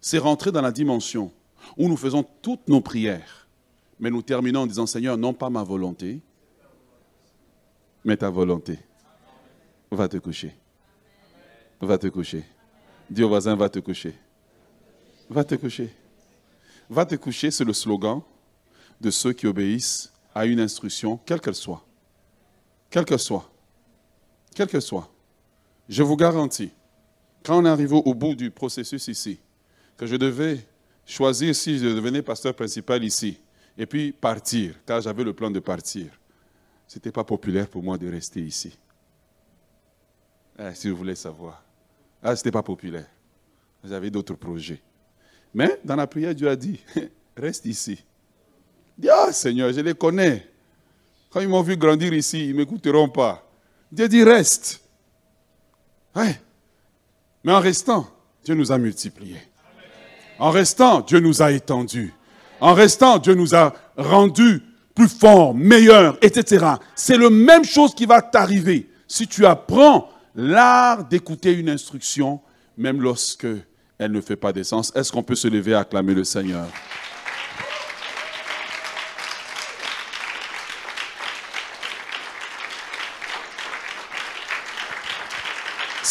[0.00, 1.32] C'est rentrer dans la dimension
[1.76, 3.46] où nous faisons toutes nos prières,
[3.98, 6.20] mais nous terminons en disant, Seigneur, non pas ma volonté,
[8.04, 8.78] mais ta volonté.
[9.90, 10.54] Va te coucher
[11.86, 12.44] va te coucher.
[13.10, 14.14] Dis au voisin, va te coucher.
[15.28, 15.94] Va te coucher.
[16.88, 18.22] Va te coucher, c'est le slogan
[19.00, 21.84] de ceux qui obéissent à une instruction, quelle qu'elle soit.
[22.90, 23.50] Quelle qu'elle soit.
[24.54, 25.08] Quelle qu'elle soit.
[25.88, 26.70] Je vous garantis,
[27.42, 29.38] quand on est arrivé au bout du processus ici,
[29.96, 30.58] que je devais
[31.04, 33.38] choisir si je devenais pasteur principal ici,
[33.76, 36.06] et puis partir, car j'avais le plan de partir,
[36.86, 38.76] ce n'était pas populaire pour moi de rester ici.
[40.58, 41.64] Eh, si vous voulez savoir.
[42.22, 43.06] Ah, ce n'était pas populaire.
[43.82, 44.80] J'avais d'autres projets.
[45.54, 46.80] Mais dans la prière, Dieu a dit,
[47.36, 48.04] reste ici.
[48.96, 50.46] Dis, ah Seigneur, je les connais.
[51.30, 53.50] Quand ils m'ont vu grandir ici, ils ne m'écouteront pas.
[53.90, 54.82] Dieu dit, reste.
[57.44, 58.06] Mais en restant,
[58.44, 59.40] Dieu nous a multipliés.
[60.38, 62.14] En restant, Dieu nous a étendus.
[62.60, 64.62] En restant, Dieu nous a rendus
[64.94, 66.66] plus forts, meilleurs, etc.
[66.94, 72.40] C'est la même chose qui va t'arriver si tu apprends l'art d'écouter une instruction,
[72.76, 73.46] même lorsque
[73.98, 74.92] elle ne fait pas de sens.
[74.94, 76.66] Est-ce qu'on peut se lever et acclamer le Seigneur?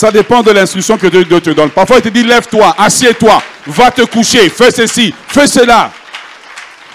[0.02, 1.70] Ça dépend de l'instruction que Dieu te donne.
[1.70, 5.92] Parfois, il te dit, lève-toi, assieds-toi, va te coucher, fais ceci, fais cela.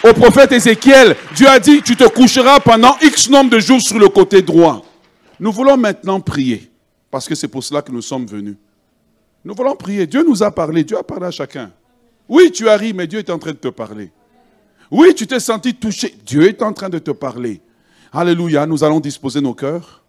[0.02, 4.00] Au prophète Ézéchiel, Dieu a dit, tu te coucheras pendant X nombre de jours sur
[4.00, 4.82] le côté droit.
[5.38, 6.68] Nous voulons maintenant prier.
[7.08, 8.56] Parce que c'est pour cela que nous sommes venus.
[9.44, 10.08] Nous voulons prier.
[10.08, 10.82] Dieu nous a parlé.
[10.82, 11.70] Dieu a parlé à chacun.
[12.28, 14.10] Oui, tu as ri, mais Dieu est en train de te parler.
[14.90, 16.12] Oui, tu t'es senti touché.
[16.26, 17.60] Dieu est en train de te parler.
[18.12, 18.66] Alléluia.
[18.66, 20.02] Nous allons disposer nos cœurs.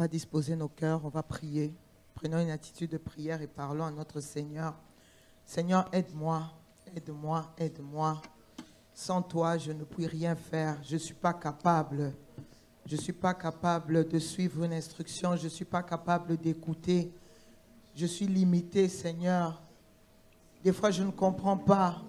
[0.00, 1.74] Va disposer nos cœurs, on va prier.
[2.14, 4.74] Prenons une attitude de prière et parlons à notre Seigneur.
[5.44, 6.50] Seigneur, aide-moi,
[6.96, 8.22] aide-moi, aide-moi.
[8.94, 10.78] Sans toi, je ne puis rien faire.
[10.82, 12.14] Je ne suis pas capable.
[12.86, 15.36] Je ne suis pas capable de suivre une instruction.
[15.36, 17.12] Je ne suis pas capable d'écouter.
[17.94, 19.60] Je suis limité, Seigneur.
[20.64, 22.00] Des fois, je ne comprends pas.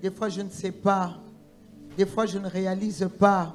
[0.00, 1.18] Des fois, je ne sais pas.
[1.94, 3.54] Des fois, je ne réalise pas.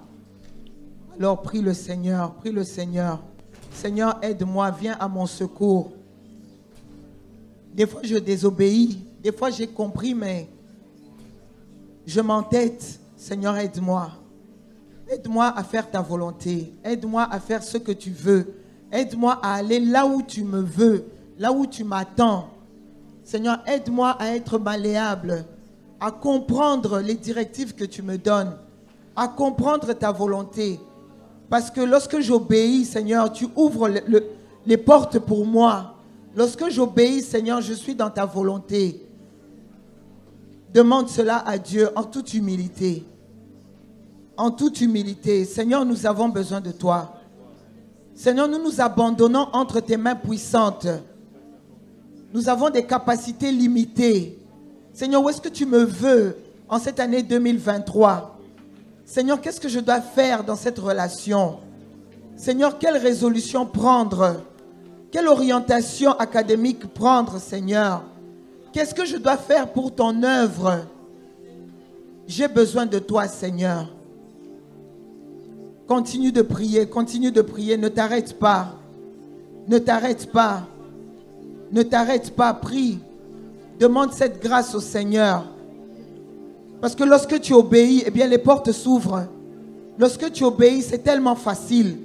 [1.17, 3.32] Alors, prie le Seigneur, prie le Seigneur.
[3.73, 5.91] Seigneur, aide-moi, viens à mon secours.
[7.73, 8.99] Des fois, je désobéis.
[9.21, 10.47] Des fois, j'ai compris, mais
[12.05, 12.99] je m'entête.
[13.17, 14.11] Seigneur, aide-moi.
[15.09, 16.73] Aide-moi à faire ta volonté.
[16.83, 18.53] Aide-moi à faire ce que tu veux.
[18.91, 21.05] Aide-moi à aller là où tu me veux,
[21.39, 22.49] là où tu m'attends.
[23.23, 25.45] Seigneur, aide-moi à être malléable,
[25.99, 28.55] à comprendre les directives que tu me donnes,
[29.15, 30.79] à comprendre ta volonté.
[31.53, 33.87] Parce que lorsque j'obéis, Seigneur, tu ouvres
[34.65, 35.93] les portes pour moi.
[36.35, 39.05] Lorsque j'obéis, Seigneur, je suis dans ta volonté.
[40.73, 43.05] Demande cela à Dieu en toute humilité.
[44.35, 45.45] En toute humilité.
[45.45, 47.13] Seigneur, nous avons besoin de toi.
[48.15, 50.87] Seigneur, nous nous abandonnons entre tes mains puissantes.
[52.33, 54.39] Nous avons des capacités limitées.
[54.91, 56.35] Seigneur, où est-ce que tu me veux
[56.67, 58.32] en cette année 2023
[59.13, 61.59] Seigneur, qu'est-ce que je dois faire dans cette relation?
[62.35, 64.41] Seigneur, quelle résolution prendre?
[65.11, 68.01] Quelle orientation académique prendre, Seigneur?
[68.71, 70.87] Qu'est-ce que je dois faire pour ton œuvre?
[72.25, 73.87] J'ai besoin de toi, Seigneur.
[75.87, 78.69] Continue de prier, continue de prier, ne t'arrête pas.
[79.67, 80.63] Ne t'arrête pas.
[81.71, 82.97] Ne t'arrête pas, prie.
[83.79, 85.45] Demande cette grâce au Seigneur.
[86.83, 89.25] Parce que lorsque tu obéis, eh bien les portes s'ouvrent.
[89.97, 91.95] Lorsque tu obéis, c'est tellement facile.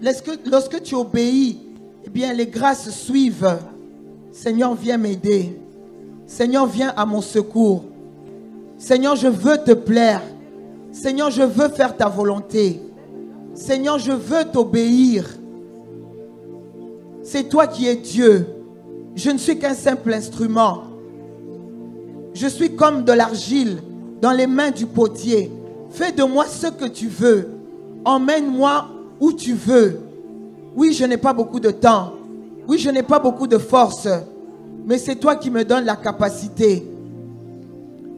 [0.00, 1.58] Lorsque, lorsque tu obéis,
[2.04, 3.58] eh bien les grâces suivent.
[4.30, 5.58] Seigneur, viens m'aider.
[6.24, 7.82] Seigneur, viens à mon secours.
[8.78, 10.22] Seigneur, je veux te plaire.
[10.92, 12.80] Seigneur, je veux faire ta volonté.
[13.54, 15.28] Seigneur, je veux t'obéir.
[17.24, 18.46] C'est toi qui es Dieu.
[19.16, 20.84] Je ne suis qu'un simple instrument.
[22.34, 23.78] Je suis comme de l'argile
[24.20, 25.50] dans les mains du potier.
[25.90, 27.48] Fais de moi ce que tu veux.
[28.04, 28.88] Emmène-moi
[29.20, 30.00] où tu veux.
[30.74, 32.12] Oui, je n'ai pas beaucoup de temps.
[32.68, 34.08] Oui, je n'ai pas beaucoup de force
[34.86, 36.86] mais c'est toi qui me donnes la capacité.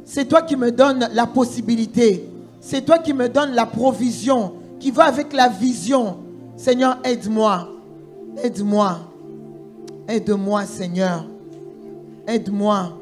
[0.05, 2.29] C'est toi qui me donnes la possibilité.
[2.61, 6.19] C'est toi qui me donnes la provision qui va avec la vision.
[6.59, 7.69] Seigneur, aide-moi.
[8.43, 8.99] Aide-moi.
[10.07, 11.25] Aide-moi, Seigneur.
[12.27, 12.93] Aide-moi.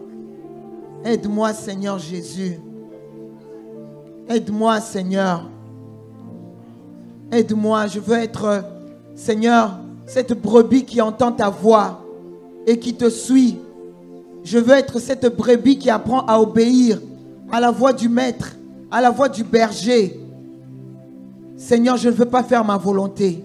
[1.05, 2.61] Aide-moi, Seigneur Jésus.
[4.29, 5.49] Aide-moi, Seigneur.
[7.31, 7.87] Aide-moi.
[7.87, 8.65] Je veux être,
[9.15, 12.03] Seigneur, cette brebis qui entend ta voix
[12.67, 13.59] et qui te suit.
[14.43, 17.01] Je veux être cette brebis qui apprend à obéir
[17.51, 18.57] à la voix du maître,
[18.91, 20.21] à la voix du berger.
[21.57, 23.43] Seigneur, je ne veux pas faire ma volonté,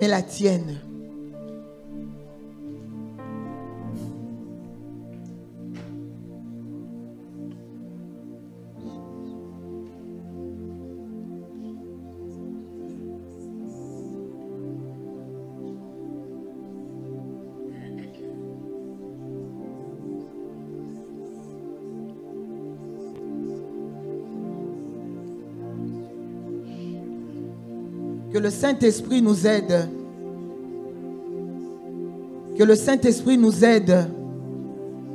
[0.00, 0.80] mais la tienne.
[28.36, 29.88] Que le Saint-Esprit nous aide.
[32.58, 34.10] Que le Saint-Esprit nous aide.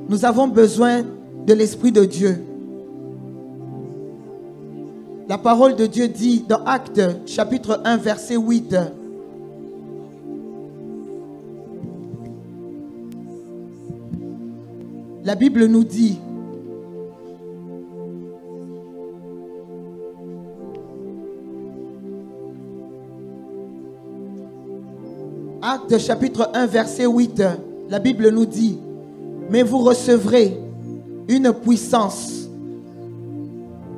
[0.09, 1.03] Nous avons besoin
[1.45, 2.43] de l'Esprit de Dieu.
[5.29, 8.75] La parole de Dieu dit dans Actes chapitre 1 verset 8.
[15.23, 16.17] La Bible nous dit,
[25.63, 27.43] Acte chapitre 1 verset 8,
[27.87, 28.79] la Bible nous dit,
[29.51, 30.57] mais vous recevrez
[31.27, 32.49] une puissance.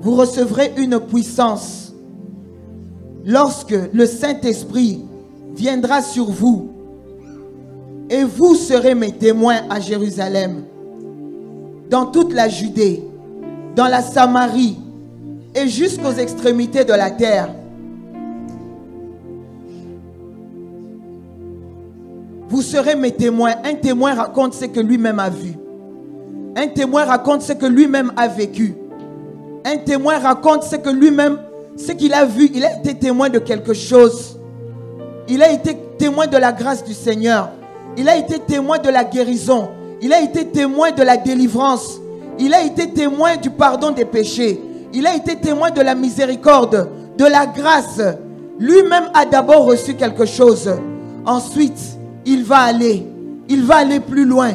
[0.02, 1.94] Vous recevrez une puissance
[3.24, 5.06] lorsque le Saint-Esprit
[5.56, 6.70] viendra sur vous
[8.10, 10.66] et vous serez mes témoins à Jérusalem,
[11.90, 13.04] dans toute la Judée,
[13.74, 14.78] dans la Samarie
[15.56, 17.50] et jusqu'aux extrémités de la terre.
[22.54, 23.56] Vous serez mes témoins.
[23.64, 25.56] Un témoin raconte ce que lui-même a vu.
[26.56, 28.76] Un témoin raconte ce que lui-même a vécu.
[29.66, 31.40] Un témoin raconte ce que lui-même,
[31.76, 32.52] ce qu'il a vu.
[32.54, 34.40] Il a été témoin de quelque chose.
[35.28, 37.50] Il a été témoin de la grâce du Seigneur.
[37.98, 39.70] Il a été témoin de la guérison.
[40.00, 42.00] Il a été témoin de la délivrance.
[42.38, 44.62] Il a été témoin du pardon des péchés.
[44.94, 46.88] Il a été témoin de la miséricorde,
[47.18, 48.00] de la grâce.
[48.60, 50.70] Lui-même a d'abord reçu quelque chose.
[51.26, 51.93] Ensuite,
[52.26, 53.06] il va aller.
[53.50, 54.52] Il va aller plus loin.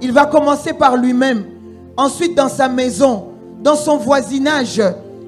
[0.00, 1.44] Il va commencer par lui-même.
[1.96, 3.26] Ensuite, dans sa maison,
[3.62, 4.82] dans son voisinage,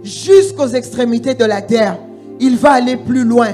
[0.05, 1.99] jusqu'aux extrémités de la terre.
[2.39, 3.49] Il va aller plus loin.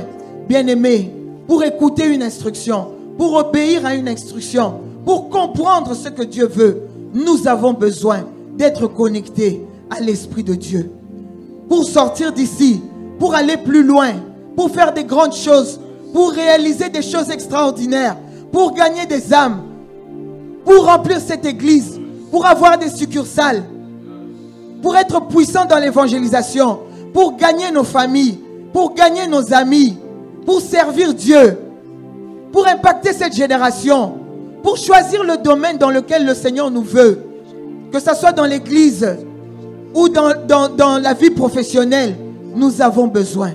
[0.48, 1.14] Bien-aimé,
[1.46, 6.82] pour écouter une instruction, pour obéir à une instruction, pour comprendre ce que Dieu veut,
[7.14, 8.24] nous avons besoin
[8.56, 10.90] d'être connectés à l'Esprit de Dieu.
[11.68, 12.80] Pour sortir d'ici,
[13.18, 14.10] pour aller plus loin,
[14.56, 15.80] pour faire des grandes choses,
[16.12, 18.16] pour réaliser des choses extraordinaires,
[18.52, 19.62] pour gagner des âmes,
[20.64, 23.62] pour remplir cette église, pour avoir des succursales,
[24.82, 26.80] pour être puissant dans l'évangélisation,
[27.12, 28.38] pour gagner nos familles,
[28.72, 29.96] pour gagner nos amis,
[30.46, 31.58] pour servir Dieu,
[32.52, 34.14] pour impacter cette génération,
[34.62, 37.18] pour choisir le domaine dans lequel le Seigneur nous veut,
[37.92, 39.06] que ce soit dans l'église
[39.94, 42.16] ou dans, dans, dans la vie professionnelle,
[42.54, 43.52] nous avons besoin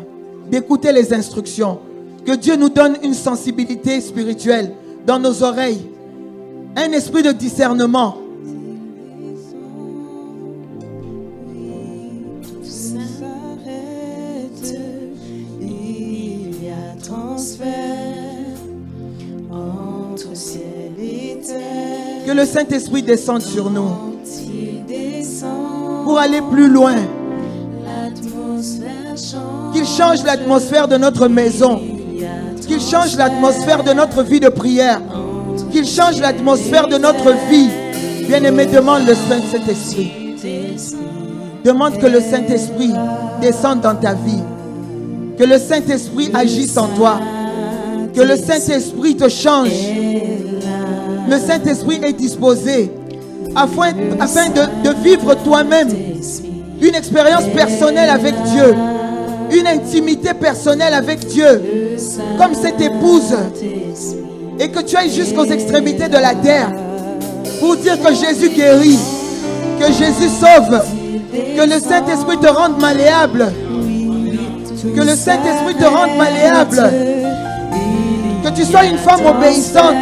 [0.49, 1.79] d'écouter les instructions.
[2.25, 4.71] Que Dieu nous donne une sensibilité spirituelle
[5.05, 5.85] dans nos oreilles,
[6.75, 8.17] un esprit de discernement.
[22.25, 23.89] Que le Saint-Esprit descende sur nous
[26.03, 26.95] pour aller plus loin.
[29.73, 31.81] Qu'il change l'atmosphère de notre maison.
[32.67, 35.01] Qu'il change l'atmosphère de notre vie de prière.
[35.71, 37.69] Qu'il change l'atmosphère de notre vie.
[38.27, 40.11] Bien-aimé, demande le Saint-Esprit.
[41.63, 42.93] Demande que le Saint-Esprit
[43.41, 44.41] descende dans ta vie.
[45.37, 47.19] Que le Saint-Esprit agisse en toi.
[48.15, 49.69] Que le Saint-Esprit te change.
[51.29, 52.91] Le Saint-Esprit est disposé
[53.55, 55.89] afin, de vivre toi-même
[56.81, 58.75] une expérience personnelle avec Dieu.
[59.51, 61.61] Une intimité personnelle avec Dieu.
[62.37, 63.35] Comme cette épouse.
[64.59, 66.71] Et que tu ailles jusqu'aux extrémités de la terre
[67.59, 68.99] pour dire que Jésus guérit,
[69.79, 70.81] que Jésus sauve,
[71.31, 73.51] que le Saint-Esprit te rende malléable,
[74.95, 76.91] que le Saint-Esprit te rende malléable,
[78.43, 79.95] que tu sois une femme obéissante,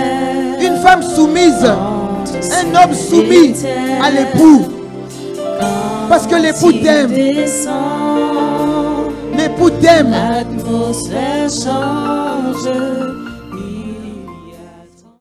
[0.62, 3.54] une femme soumise, un homme soumis
[4.02, 4.66] à l'époux,
[6.10, 7.12] parce que l'époux t'aime,
[9.44, 10.12] l'époux t'aime.
[10.12, 13.23] l'atmosphère change.